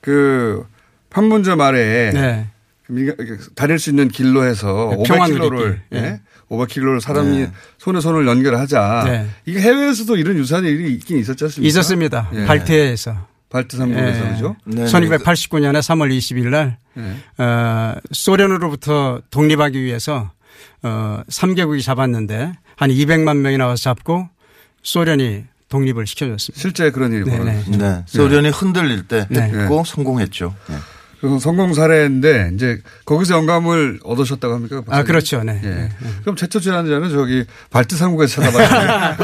[0.00, 0.64] 그
[1.10, 2.48] 판문점 아래에 네.
[2.88, 5.48] 이렇게 다닐 수 있는 길로 해서 네, 평화누리길.
[5.50, 6.20] 500km를 예.
[6.50, 7.52] 500km를 사람이 네.
[7.78, 9.02] 손에 손을 연결하자.
[9.06, 9.26] 네.
[9.44, 11.68] 이게 해외에서도 이런 유사한 일이 있긴 있었지 않습니까?
[11.68, 12.30] 있었습니다.
[12.34, 12.44] 예.
[12.46, 13.35] 발트해에서.
[13.48, 14.30] 발트 삼국에서 예.
[14.32, 14.56] 그죠?
[14.64, 17.42] 네, 1989년에 3월 20일 날 예.
[17.42, 20.30] 어, 소련으로부터 독립하기 위해서
[20.82, 24.28] 어, 3개국이 잡았는데 한 200만 명이 나와서 잡고
[24.82, 26.60] 소련이 독립을 시켜줬습니다.
[26.60, 27.38] 실제 그런 일이 네네.
[27.38, 27.76] 벌어졌죠.
[27.78, 28.02] 네.
[28.06, 29.40] 소련이 흔들릴 때 네.
[29.42, 30.54] 했고 성공했죠.
[31.16, 31.20] 네.
[31.20, 34.76] 그래서 성공 사례인데 이제 거기서 영감을 얻으셨다고 합니까?
[34.78, 35.06] 아, 박사님?
[35.06, 35.42] 그렇죠.
[35.42, 35.60] 네.
[35.64, 35.88] 예.
[36.22, 39.16] 그럼 최초 제안자는 저기 발트 삼국에서 찾아봤어요.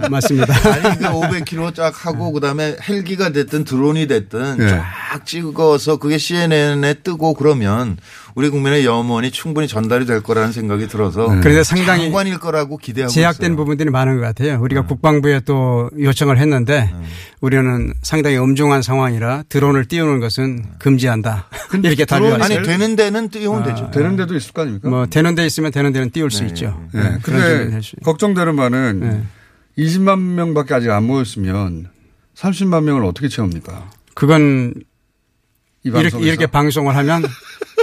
[0.10, 0.54] 맞습니다.
[0.70, 4.68] 아니 그 500km 쫙 하고 그다음에 헬기가 됐든 드론이 됐든 예.
[4.68, 7.96] 쫙막 찍어서 그게 CNN에 뜨고 그러면
[8.34, 13.46] 우리 국민의 염원이 충분히 전달이 될 거라는 생각이 들어서 그래서 상당히 장관일 거라고 기대하고 제약된
[13.52, 13.56] 있어요.
[13.56, 14.52] 부분들이 많은 것 같아요.
[14.52, 14.56] 네.
[14.56, 16.92] 우리가 국방부에 또 요청을 했는데
[17.40, 21.48] 우리는 상당히 엄중한 상황이라 드론을 띄우는 것은 금지한다.
[21.82, 22.34] 이렇게 왔어요.
[22.42, 23.90] 아니 되는 데는 띄우면 되죠.
[23.92, 24.88] 되는 데도 있을 거 아닙니까?
[24.88, 26.80] 뭐 되는 데 있으면 되는 데는 띄울 수 있죠.
[26.92, 27.02] 네.
[27.02, 29.26] 네, 그런 식으로 근데 할 수- 걱정되는 바는
[29.78, 31.88] 20만 명밖에 아직 안 모였으면
[32.36, 33.90] 30만 명을 어떻게 채웁니까?
[34.14, 34.74] 그건
[35.84, 36.18] 이 이렇게?
[36.20, 37.24] 이렇게 방송을 하면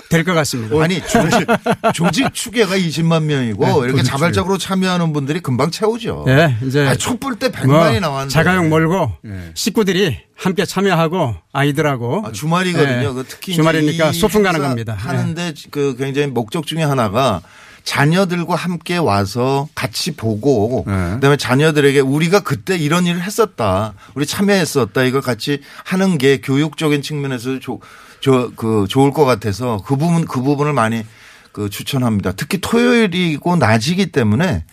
[0.10, 0.82] 될 것 같습니다.
[0.82, 1.48] 아니 조직,
[1.94, 6.26] 조직 추계가 20만 명이고 네, 이렇게 자발적으로 참여하는 분들이 금방 채우죠.
[6.28, 9.14] 예, 이제 아니, 촛불 때 100만이 뭐 나왔는데 자가용 몰고
[9.54, 13.10] 식구들이 함께 참여하고 아이들하고 아, 주말이거든요.
[13.10, 14.96] 예, 그 특히 주말이니까 소풍 가는 겁니다.
[14.98, 15.02] 예.
[15.08, 17.42] 하는데 그 굉장히 목적 중에 하나가
[17.88, 23.94] 자녀들과 함께 와서 같이 보고 그다음에 자녀들에게 우리가 그때 이런 일을 했었다.
[24.14, 25.04] 우리 참여했었다.
[25.04, 27.80] 이걸 같이 하는 게 교육적인 측면에서 조,
[28.20, 31.06] 저, 그 좋을 것 같아서 그 부분 그 부분을 많이
[31.54, 32.34] 그 추천합니다.
[32.34, 34.66] 특히 토요일이고 낮이기 때문에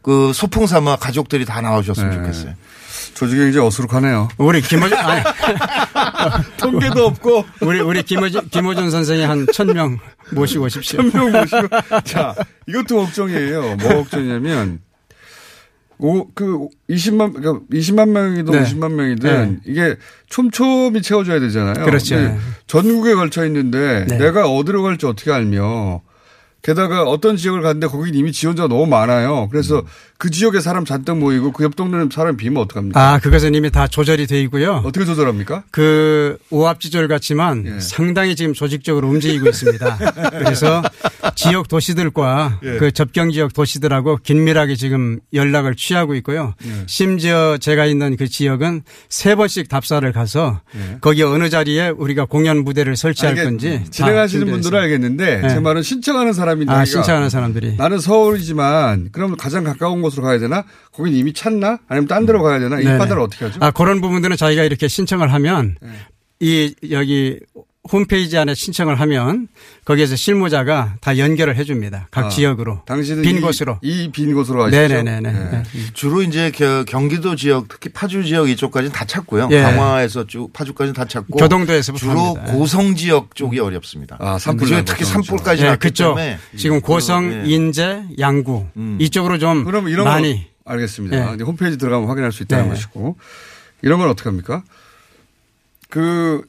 [0.00, 2.16] 그 소풍 삼아 가족들이 다 나오셨으면 네.
[2.16, 2.54] 좋겠어요.
[3.14, 4.28] 조직이 굉장히 어수룩하네요.
[4.38, 5.22] 우리 김호준 아니,
[6.58, 9.98] 통계도 없고 우리 우리 김호준 김호준 선생이 한 천 명
[10.32, 11.00] 모시고 오십시오.
[11.10, 11.68] 천명 모시고.
[12.04, 12.34] 자,
[12.66, 13.76] 이것도 걱정이에요.
[13.76, 14.80] 뭐 걱정이냐면,
[15.98, 18.62] 오, 그, 20만, 그러니까 20만 명이든 네.
[18.62, 19.70] 50만 명이든 네.
[19.70, 19.96] 이게
[20.28, 21.84] 촘촘히 채워줘야 되잖아요.
[21.84, 22.16] 그렇죠.
[22.16, 24.18] 근데 전국에 걸쳐 있는데 네.
[24.18, 26.00] 내가 어디로 갈지 어떻게 알며
[26.64, 29.48] 게다가 어떤 지역을 갔는데 거긴 이미 지원자가 너무 많아요.
[29.50, 29.82] 그래서 음.
[30.16, 32.98] 그 지역에 사람 잔뜩 모이고 그 옆 동네는 사람 비면 어떡합니까?
[32.98, 34.80] 아, 그것은 이미 다 조절이 돼 있고요.
[34.84, 35.64] 어떻게 조절합니까?
[35.70, 37.80] 그 오합지졸 같지만 예.
[37.80, 39.98] 상당히 지금 조직적으로 움직이고 있습니다.
[40.38, 40.82] 그래서
[41.34, 42.76] 지역 도시들과 예.
[42.78, 46.54] 그 접경 지역 도시들하고 긴밀하게 지금 연락을 취하고 있고요.
[46.64, 46.70] 예.
[46.86, 50.98] 심지어 제가 있는 그 지역은 세 번씩 답사를 가서 예.
[51.02, 54.46] 거기 어느 자리에 우리가 공연 무대를 설치할 알겠- 건지 다 진행하시는.
[54.46, 55.48] 분들은 알겠는데 네.
[55.48, 57.76] 제 말은 신청하는 사람 인데 아, 자기가 신청하는 사람들이.
[57.76, 60.64] 나는 서울이지만 그럼 가장 가까운 곳으로 가야 되나?
[60.92, 61.78] 거긴 이미 찼나?
[61.88, 62.80] 아니면 딴 데로 가야 되나?
[62.80, 62.98] 이 네네.
[62.98, 63.58] 판단을 어떻게 하죠?
[63.62, 65.88] 아, 그런 부분들은 저희가 이렇게 신청을 하면 네.
[66.40, 67.38] 이 여기
[67.92, 69.46] 홈페이지 안에 신청을 하면
[69.84, 72.08] 거기에서 실무자가 다 연결을 해 줍니다.
[72.10, 72.82] 각 아, 지역으로.
[72.86, 73.78] 당신은 빈 이- 곳으로.
[73.82, 74.78] 이 빈 곳으로 가시죠.
[74.78, 75.32] 네네네네.
[75.32, 75.62] 네.
[75.92, 79.48] 주로 이제 겨- 경기도 지역 특히 파주 지역 이쪽까지는 다 찾고요.
[79.50, 79.60] 예.
[79.60, 82.52] 강화에서 쭉 파주까지는 다 찾고 교동도에서부터 주로 합니다.
[82.54, 84.16] 고성 지역 쪽이 어렵습니다.
[84.18, 87.42] 아, 산불 나고 특히 산불까지 예, 났기 그쪽 때문에 지금 고성, 예.
[87.52, 88.66] 인제, 양구
[88.98, 91.36] 이쪽으로 좀 그럼 이런 많이 거 알겠습니다.
[91.38, 91.42] 예.
[91.42, 92.70] 홈페이지 들어가면 확인할 수 있다는 네.
[92.70, 93.18] 것이고
[93.82, 94.62] 이런 건 어떻게 합니까?
[95.90, 96.42] 그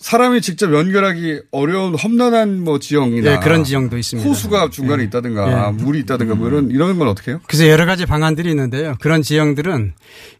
[0.00, 4.26] 사람이 직접 연결하기 어려운 험난한 뭐 지형이나 예, 그런 지형도 있습니다.
[4.26, 5.72] 호수가 중간에 있다든가 예.
[5.72, 7.40] 물이 있다든가 뭐 이런 이런 건 어떻게 해요?
[7.46, 8.94] 그래서 여러 가지 방안들이 있는데요.
[9.00, 9.92] 그런 지형들은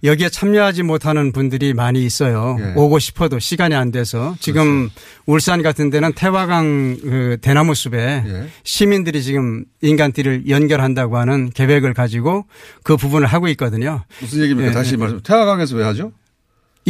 [0.02, 2.56] 여기에 참여하지 못하는 분들이 많이 있어요.
[2.58, 2.72] 예.
[2.74, 4.88] 오고 싶어도 시간이 안 돼서 지금
[5.26, 8.48] 울산 같은 데는 태화강 그 대나무 숲에 예.
[8.64, 12.46] 시민들이 지금 인간띠를 연결한다고 하는 계획을 가지고
[12.82, 14.04] 그 부분을 하고 있거든요.
[14.22, 14.70] 무슨 얘기입니까?
[14.70, 14.96] 예, 다시 예.
[14.96, 15.20] 말씀.
[15.20, 16.12] 태화강에서 왜 하죠?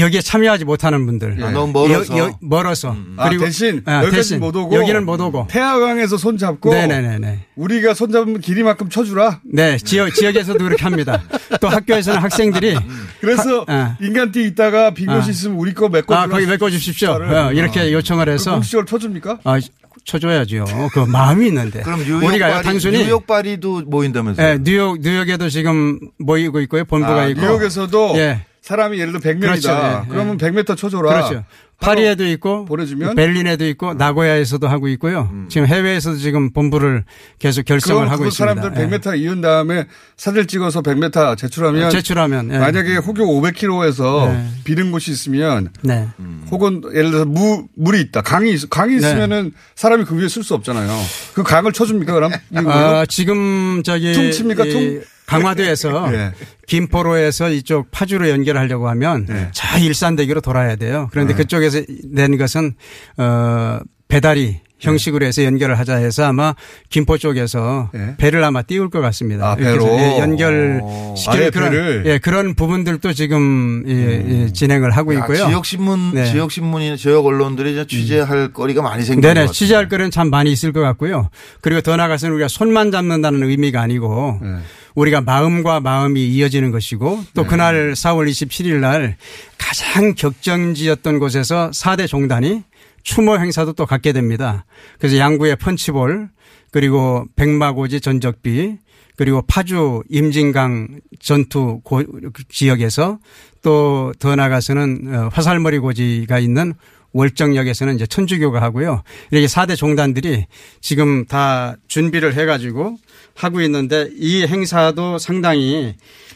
[0.00, 1.42] 여기에 참여하지 못하는 분들.
[1.42, 2.16] 아, 너무 멀어서.
[2.16, 2.96] 여- 여- 멀어서.
[3.16, 5.46] 아, 대신 아, 여기까지 대신 못 오고 여기는 못 오고.
[5.50, 7.46] 태화강에서 손 잡고 네네네네.
[7.56, 9.40] 우리가 손 잡으면 길이만큼 쳐주라.
[9.44, 11.22] 네, 지역 지역에서도 그렇게 합니다.
[11.60, 12.76] 또 학교에서는 학생들이
[13.20, 13.96] 그래서 아.
[14.00, 15.30] 인간띠 있다가 빈 곳이 아.
[15.30, 17.10] 있으면 우리 거 메꿔 아, 거기 메꿔 주십시오.
[17.12, 19.38] 어, 이렇게 요청을 해서 공식적으로 쳐줍니까?
[19.44, 19.58] 아,
[20.04, 20.64] 쳐줘야죠.
[20.92, 21.82] 그 마음이 있는데.
[21.82, 24.46] 그럼 뉴욕 우리가 파리, 단순히 뉴욕 파리도 모인다면서요?
[24.46, 26.84] 예, 뉴욕 뉴욕에도 지금 모이고 있고요.
[26.84, 27.40] 본부가 아, 있고.
[27.40, 28.46] 뉴욕에서도 예.
[28.70, 29.40] 사람이 예를 들어 100명이다.
[29.40, 29.70] 그렇죠.
[29.70, 30.08] 예, 예.
[30.08, 31.10] 그러면 100m 쳐줘라.
[31.10, 31.44] 그렇죠.
[31.80, 33.16] 파리에도 있고 보내주면?
[33.16, 35.28] 벨린에도 있고 나고야에서도 하고 있고요.
[35.48, 37.04] 지금 해외에서도 지금 본부를
[37.40, 38.60] 계속 결성을 하고 그 있습니다.
[38.60, 38.86] 사람들 예.
[38.86, 42.58] 100m 이은 다음에 사진 찍어서 100m 제출하면 제출하면 예.
[42.58, 44.46] 만약에 호교 500km에서 네.
[44.62, 46.06] 비는 곳이 있으면 네.
[46.50, 48.20] 혹은 예를 들어서 무, 물이 있다.
[48.20, 48.98] 강이 있, 강이 네.
[48.98, 50.90] 있으면은 사람이 그 위에 쓸 수 없잖아요.
[51.34, 52.30] 그 강을 쳐줍니까 그럼?
[52.66, 55.02] 아, 지금 저기 퉁 칩니까, 이 퉁?
[55.30, 56.32] 강화도에서 예.
[56.66, 59.48] 김포로에서 이쪽 파주로 연결하려고 하면 네.
[59.52, 61.08] 저 일산대교로 돌아야 돼요.
[61.12, 61.38] 그런데 네.
[61.42, 62.74] 그쪽에서 낸 것은
[63.16, 66.54] 어 배달이 형식으로 해서 연결을 하자 해서 아마
[66.88, 68.14] 김포 쪽에서 네.
[68.16, 69.52] 배를 아마 띄울 것 같습니다.
[69.52, 69.86] 아, 배로?
[69.86, 72.02] 예, 연결 아예 시키는 그런 배를?
[72.06, 75.44] 예, 그런 부분들도 지금 예, 예, 진행을 하고 야, 있고요.
[75.44, 76.24] 아, 지역 신문, 네.
[76.24, 79.40] 지역 신문이나 지역 언론들이 이제 취재할 거리가 많이 생긴 것 네네.
[79.40, 79.52] 같아요.
[79.52, 81.28] 취재할 거리는 참 많이 있을 것 같고요.
[81.60, 84.56] 그리고 더 나아가서는 우리가 손만 잡는다는 의미가 아니고 네.
[84.94, 89.16] 우리가 마음과 마음이 이어지는 것이고 또 그날 4월 27일 날
[89.58, 92.62] 가장 격정지였던 곳에서 4대 종단이
[93.02, 94.64] 추모 행사도 또 갖게 됩니다.
[94.98, 96.28] 그래서 양구의 펀치볼
[96.70, 98.76] 그리고 백마고지 전적비
[99.16, 102.02] 그리고 파주 임진강 전투 고-
[102.48, 103.18] 지역에서
[103.62, 106.72] 또 더 나가서는 어, 화살머리 고지가 있는
[107.12, 109.02] 월정역에서는 이제 천주교가 하고요.
[109.30, 110.46] 이렇게 4대 종단들이
[110.80, 112.96] 지금 다 준비를 해가지고
[113.44, 115.94] 하고 있는데 이 행사도 상당히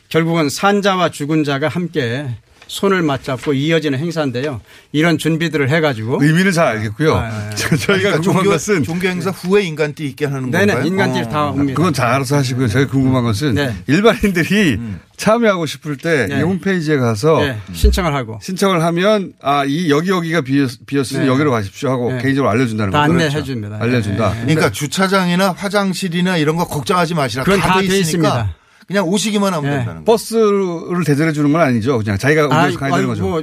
[0.08, 2.28] 결국은 산자와 죽은 자가 함께
[2.66, 4.60] 손을 맞잡고 이어지는 행사인데요.
[4.92, 7.14] 이런 준비들을 해가지고 의미는 잘 알겠고요.
[7.14, 10.86] 아, 저희가 그러니까 궁금한 것은 종교 행사 후에 인간띠 있게 하는 네네, 건가요?
[10.86, 11.76] 인간띠를 다 옵니다.
[11.76, 12.68] 그건 잘 알아서 하시고요.
[12.68, 13.74] 제가 궁금한 것은 네.
[13.86, 15.00] 일반인들이 음.
[15.16, 16.42] 참여하고 싶을 때이 네.
[16.42, 21.26] 홈페이지에 가서 네, 신청을 하고 신청을 하면 아 이 여기 여기가 비었, 비었으니 네.
[21.26, 22.22] 여기로 가십시오 하고 네.
[22.22, 23.12] 개인적으로 알려준다는 다 거죠.
[23.12, 23.46] 안내해 그렇죠.
[23.46, 23.78] 줍니다.
[23.80, 24.34] 알려준다.
[24.34, 24.40] 네.
[24.42, 27.44] 그러니까 주차장이나 화장실이나 이런 거 걱정하지 마시라.
[27.44, 28.54] 그건 다다돼돼 있으니까 있습니다.
[28.86, 29.76] 그냥 오시기만 하면 네.
[29.78, 30.12] 된다는 거.
[30.12, 31.98] 버스를 대절해 주는 건 아니죠.
[31.98, 33.22] 그냥 자기가 아, 운전해서 가야 되는 거죠.
[33.22, 33.42] 뭐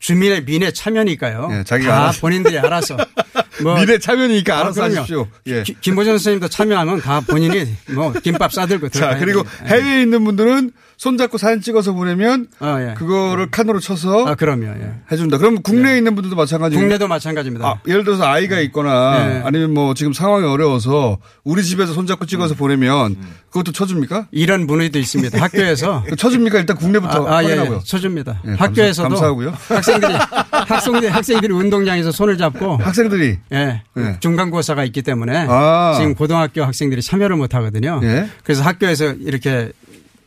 [0.00, 1.48] 주민의 민의 참여니까요.
[1.52, 2.20] 예, 자기가 다 알아서.
[2.20, 2.96] 본인들이 알아서.
[3.62, 4.96] 뭐 미래 참여니까 아, 알아서 그럼요.
[5.00, 5.28] 하십시오.
[5.46, 5.62] 예.
[5.62, 9.64] 기- 김보전 선생님도 참여하면 다 본인이 뭐 김밥 싸들고 자, 들어가야 그리고 됩니다.
[9.66, 12.94] 해외에 있는 분들은 손잡고 사진 찍어서 보내면 아, 예.
[12.94, 14.66] 그거를 칸으로 쳐서 아, 그럼요.
[14.66, 14.92] 예.
[15.10, 15.38] 해준다.
[15.38, 16.80] 그럼 국내에 있는 분들도 마찬가지예요.
[16.80, 17.66] 국내도 마찬가지입니다.
[17.66, 19.42] 아, 예를 들어서 아이가 있거나 네.
[19.44, 23.16] 아니면 뭐 지금 상황이 어려워서 우리 집에서 손잡고 찍어서 보내면
[23.50, 24.28] 그것도 쳐줍니까?
[24.32, 25.40] 이런 문의도 있습니다.
[25.40, 26.58] 학교에서 쳐줍니까?
[26.58, 27.78] 일단 국내부터 아, 아, 예, 확인하고요.
[27.78, 27.84] 예.
[27.84, 28.40] 쳐줍니다.
[28.44, 29.52] 예, 감사- 학교에서도 감사 하고요.
[29.68, 30.12] 학생들이
[30.50, 34.16] 학생들이 학생들이 운동장에서 손을 잡고 학생들이 예, 예.
[34.20, 35.94] 중간고사가 있기 때문에 아.
[35.98, 38.00] 지금 고등학교 학생들이 참여를 못 하거든요.
[38.02, 38.28] 예.
[38.42, 39.70] 그래서 학교에서 이렇게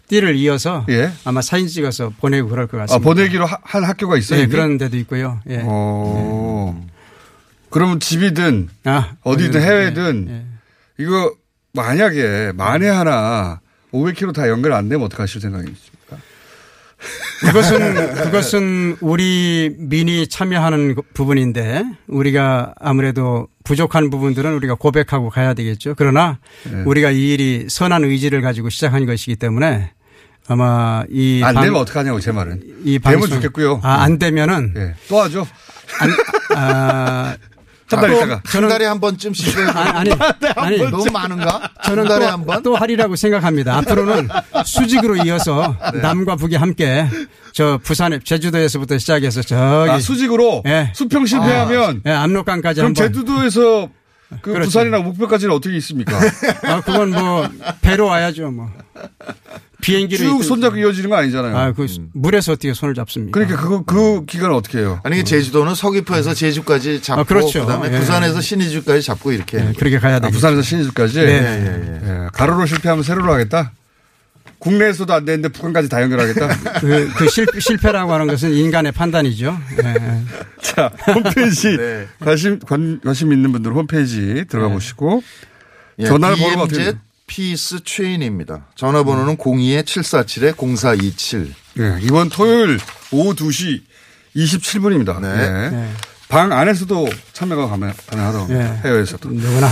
[0.07, 1.11] 띠를 이어서 예.
[1.25, 3.03] 아마 사진 찍어서 보내고 그럴 것 아, 같습니다.
[3.03, 4.39] 보내기로 하- 한 학교가 있어요.
[4.39, 4.51] 예, 이게?
[4.51, 5.39] 그런 데도 있고요.
[5.49, 5.61] 예.
[5.63, 6.85] 어.
[7.69, 11.33] 그러면 집이든 아, 어디든 해외든 예, 이거
[11.73, 13.59] 만약에 만에 하나
[13.93, 16.17] 500km 다 연결 안 되면 어떡하실 생각이십니까?
[17.41, 25.93] 그것은 그것은 우리 민이 참여하는 그 부분인데 우리가 아무래도 부족한 부분들은 우리가 고백하고 가야 되겠죠.
[25.97, 26.83] 그러나 네.
[26.85, 29.91] 우리가 이 일이 선한 의지를 가지고 시작한 것이기 때문에
[30.47, 32.61] 아마 이 안 방- 되면 어떡하냐고 제 말은.
[32.85, 33.81] 이 되면 방송- 좋겠고요.
[33.83, 34.93] 아, 안 되면은 예.
[35.09, 35.45] 또 하죠.
[35.99, 36.11] 안,
[36.57, 37.35] 아,
[37.89, 38.41] 한달 있다가.
[38.45, 40.11] 한 달에 한 번쯤씩 해야 아니, 아니,
[40.57, 40.77] 아니.
[40.91, 41.69] 너무 많은가?
[41.85, 42.63] 저는 한 달에 또, 한 번?
[42.63, 43.77] 또 하리라고 생각합니다.
[43.77, 44.27] 앞으로는
[44.65, 46.01] 수직으로 이어서 네.
[46.01, 47.07] 남과 북이 함께
[47.53, 50.91] 저 부산에 제주도에서부터 시작해서 저기 아, 수직으로 예.
[50.95, 53.89] 수평 실패하면 예, 압록강까지 그럼 한번 제주도에서
[54.41, 54.65] 그 그렇죠.
[54.65, 56.17] 부산이나 목표까지는 어떻게 있습니까?
[56.63, 57.47] 아, 그건 뭐
[57.81, 58.69] 배로 와야죠, 뭐.
[59.81, 61.55] 비행기로 쭉 손잡고 이어지는 거 아니잖아요.
[61.55, 63.31] 아, 그 물에서 어떻게 손을 잡습니까?
[63.31, 64.99] 그러니까 그거 그 기간은 어떻게 해요?
[65.03, 67.61] 아니 제주도는 서귀포에서 제주까지 잡고 아, 그렇죠.
[67.61, 67.99] 그다음에 예.
[67.99, 70.33] 부산에서 신의주까지 잡고 이렇게 네, 그렇게 가야 아, 되겠죠.
[70.33, 71.25] 부산에서 신의주까지 네.
[71.25, 73.71] 예, 예, 예, 가로로 실패하면 세로로 하겠다.
[74.59, 76.47] 국내에서도 안 되는데 북한까지 다 연결하겠다.
[76.81, 79.57] 그, 그 실, 실패라고 하는 것은 인간의 판단이죠.
[79.83, 80.21] 예.
[80.61, 82.07] 자, 홈페이지 네.
[82.19, 84.73] 관심 관, 관심 있는 분들 홈페이지 들어가 네.
[84.73, 85.21] 보시고
[85.99, 86.93] 예, 전화를 번호가 어떻게?
[87.37, 88.65] 피스 최인입니다.
[88.75, 91.51] 전화번호는 02-747-0427.
[91.79, 92.79] 예, 이번 토요일
[93.11, 93.81] 오후 2시
[94.35, 95.17] 27분입니다.
[95.23, 95.27] 예.
[95.27, 95.69] 네.
[95.69, 95.91] 네.
[96.29, 98.79] 방 안에서도 참여가 가능- 가능하다고 예.
[98.83, 99.29] 해외에서도.
[99.29, 99.69] 누구나.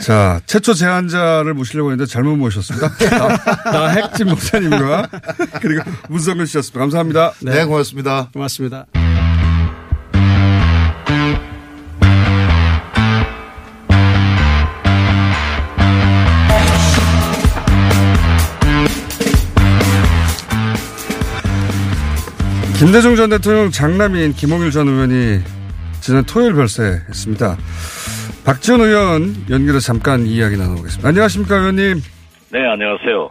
[0.00, 2.96] 자, 최초 제안자를 모시려고 했는데 잘못 모셨습니다.
[3.10, 3.36] 나,
[3.70, 5.08] 나 핵진 목사님과
[5.60, 6.80] 그리고 문성근 씨였습니다.
[6.80, 7.32] 감사합니다.
[7.42, 8.30] 네, 고맙습니다.
[8.32, 8.86] 고맙습니다.
[22.78, 25.40] 김대중 전 대통령 장남인 김홍일 전 의원이
[26.00, 27.56] 지난 토요일 별세했습니다.
[28.44, 31.08] 박지원 의원 연결해서 잠깐 이야기 나눠보겠습니다.
[31.08, 32.02] 안녕하십니까 의원님.
[32.52, 33.30] 네, 안녕하세요.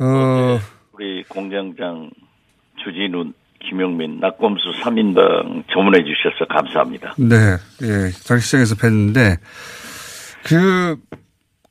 [0.00, 0.58] 어,
[0.92, 2.10] 우리 공장장
[2.82, 3.32] 주진우,
[3.68, 7.14] 김영민, 낙검수 3인당 조문해 주셔서 감사합니다.
[7.18, 7.36] 네,
[7.82, 9.36] 예, 장시장에서 뵀는데
[10.46, 10.96] 그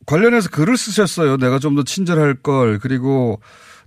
[0.06, 1.38] 관련해서 글을 쓰셨어요.
[1.38, 3.42] 내가 좀 더 친절할 걸 그리고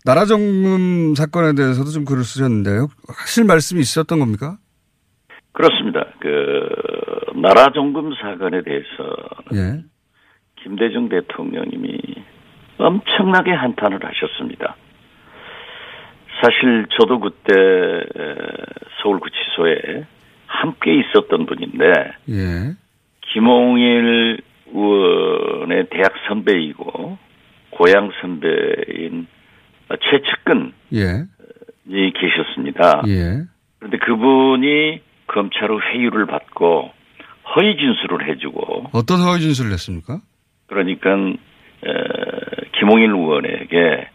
[0.04, 2.88] 나라 정금 사건에 대해서도 좀 글을 쓰셨는데요.
[3.06, 4.56] 하실 말씀이 있었던 겁니까?
[5.52, 6.06] 그렇습니다.
[6.18, 8.86] 그 나라 종금 사건에 대해서
[9.54, 9.82] 예.
[10.62, 11.98] 김대중 대통령님이
[12.78, 14.76] 엄청나게 한탄을 하셨습니다.
[16.40, 18.04] 사실 저도 그때 에,
[19.02, 20.06] 서울구치소에
[20.46, 21.84] 함께 있었던 분인데
[22.30, 22.74] 예.
[23.32, 24.40] 김홍일
[24.74, 27.18] 의원의 대학 선배이고
[27.70, 29.26] 고향 선배인
[29.88, 31.24] 최측근이 예.
[31.88, 33.02] 계셨습니다.
[33.08, 33.42] 예.
[33.78, 36.90] 그런데 그분이 검찰의 회유를 받고
[37.54, 40.20] 허위 진술을 해주고 어떤 허위 진술을 했습니까?
[40.66, 41.92] 그러니까 에,
[42.78, 44.08] 김홍일 의원에게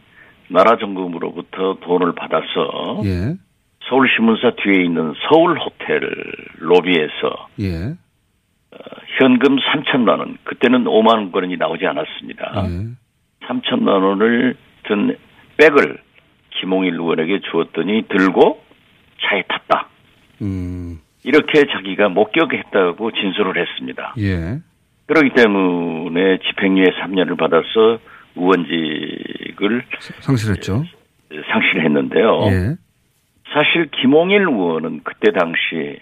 [0.49, 3.36] 나라정금으로부터 돈을 받아서 예.
[3.89, 6.01] 서울신문사 뒤에 있는 서울 호텔
[6.57, 7.95] 로비에서 예.
[9.20, 12.65] 현금 3천만 원 그때는 5만 원이 나오지 않았습니다.
[12.68, 13.47] 예.
[13.47, 15.18] 3천만 원을 든
[15.57, 15.97] 백을
[16.51, 18.61] 김홍일 의원에게 주었더니 들고
[19.21, 19.87] 차에 탔다.
[20.41, 20.99] 음.
[21.23, 24.13] 이렇게 자기가 목격했다고 진술을 했습니다.
[24.19, 24.59] 예.
[25.07, 27.99] 그렇기 때문에 집행유예 3년을 받아서
[28.35, 29.83] 의원직을
[30.21, 30.83] 상실했죠.
[31.51, 32.39] 상실했는데요.
[32.45, 32.75] 예.
[33.53, 35.99] 사실 김홍일 의원은 그때 당시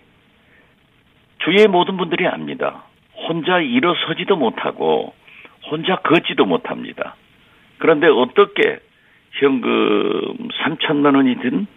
[1.43, 2.83] 주위의 모든 분들이 압니다.
[3.27, 5.13] 혼자 일어서지도 못하고
[5.71, 7.15] 혼자 걷지도 못합니다.
[7.77, 8.79] 그런데 어떻게
[9.36, 11.67] 현금 3천만 원이 든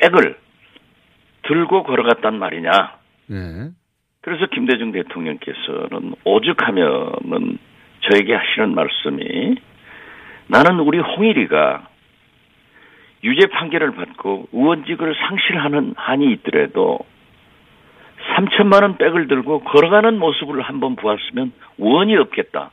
[0.00, 0.36] 백을
[1.42, 2.70] 들고 걸어갔단 말이냐.
[3.30, 3.70] 예.
[4.20, 7.58] 그래서 김대중 대통령께서는 오죽하면은
[8.00, 9.56] 저에게 하시는 말씀이
[10.48, 11.88] 나는 우리 홍일이가
[13.24, 16.98] 유죄 판결을 받고 의원직을 상실하는 한이 있더라도
[18.34, 22.72] 3천만 원 백을 들고 걸어가는 모습을 한번 보았으면 원이 없겠다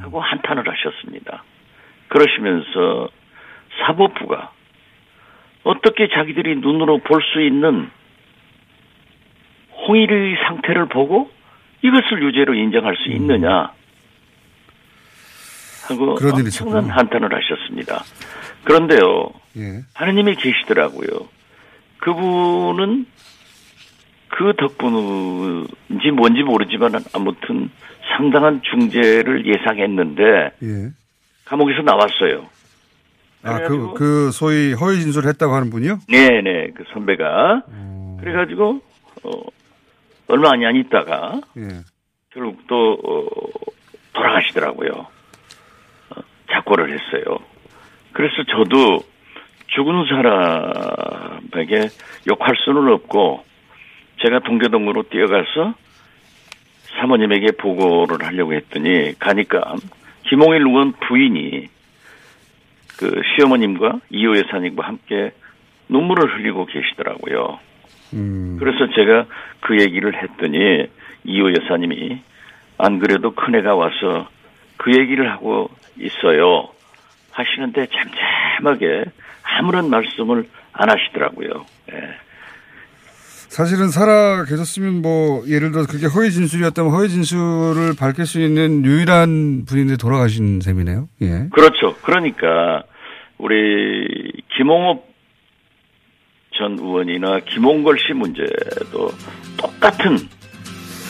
[0.00, 1.44] 하고 한탄을 하셨습니다.
[2.08, 3.08] 그러시면서
[3.78, 4.52] 사법부가
[5.64, 7.90] 어떻게 자기들이 눈으로 볼 수 있는
[9.86, 11.30] 홍일의 상태를 보고
[11.82, 13.72] 이것을 유죄로 인정할 수 있느냐
[15.88, 16.84] 하고 그런 엄청난.
[16.90, 18.04] 한탄을 하셨습니다.
[18.64, 19.80] 그런데요, 예.
[19.94, 21.28] 하느님이 계시더라고요.
[21.98, 23.06] 그분은
[24.28, 27.70] 그 덕분인지 뭔지 모르지만 아무튼
[28.16, 30.22] 상당한 중재를 예상했는데
[30.62, 30.90] 예.
[31.46, 32.46] 감옥에서 나왔어요.
[33.42, 36.00] 아, 그, 그, 소위 허위 진술을 했다고 하는 분이요?
[36.08, 37.62] 네네, 그 선배가.
[38.20, 38.80] 그래가지고,
[39.24, 39.30] 어,
[40.28, 41.68] 얼마 안 있다가, 예.
[42.30, 43.26] 결국 또, 어,
[44.12, 44.90] 돌아가시더라고요.
[44.90, 46.20] 어,
[46.50, 47.38] 작고를 했어요.
[48.12, 49.00] 그래서 저도
[49.68, 51.88] 죽은 사람에게
[52.28, 53.44] 욕할 수는 없고,
[54.22, 55.74] 제가 동교동으로 뛰어가서
[56.98, 59.76] 사모님에게 보고를 하려고 했더니, 가니까,
[60.28, 61.68] 김홍일 의원 부인이
[63.00, 65.32] 그 시어머님과 이호 여사님과 함께
[65.88, 67.58] 눈물을 흘리고 계시더라고요.
[68.12, 68.56] 음.
[68.60, 69.24] 그래서 제가
[69.60, 70.86] 그 얘기를 했더니
[71.24, 72.20] 이호 여사님이
[72.76, 74.28] 안 그래도 큰애가 와서
[74.76, 76.68] 그 얘기를 하고 있어요.
[77.32, 79.04] 하시는데 잠잠하게
[79.42, 81.64] 아무런 말씀을 안 하시더라고요.
[81.92, 81.96] 예.
[83.48, 89.64] 사실은 살아 계셨으면 뭐, 예를 들어 그게 허위 진술이었다면 허위 진술을 밝힐 수 있는 유일한
[89.66, 91.08] 분인데 돌아가신 셈이네요.
[91.22, 91.48] 예.
[91.50, 91.96] 그렇죠.
[92.02, 92.84] 그러니까
[93.40, 95.04] 우리 김홍업
[96.56, 99.12] 전 의원이나 김홍걸 씨 문제도
[99.56, 100.18] 똑같은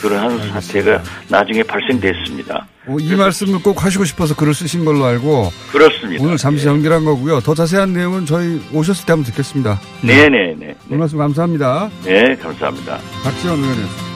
[0.01, 2.67] 그러한 사태가 나중에 발생됐습니다.
[2.87, 5.49] 어, 이 말씀을 꼭 하시고 싶어서 글을 쓰신 걸로 알고.
[5.71, 6.23] 그렇습니다.
[6.23, 7.39] 오늘 잠시 연결한 거고요.
[7.41, 9.79] 더 자세한 내용은 저희 오셨을 때 한번 듣겠습니다.
[10.03, 10.75] 네네네.
[10.87, 11.91] 오늘 말씀 감사합니다.
[12.03, 12.97] 네, 감사합니다.
[13.23, 14.10] 박지원 의원이었습니다.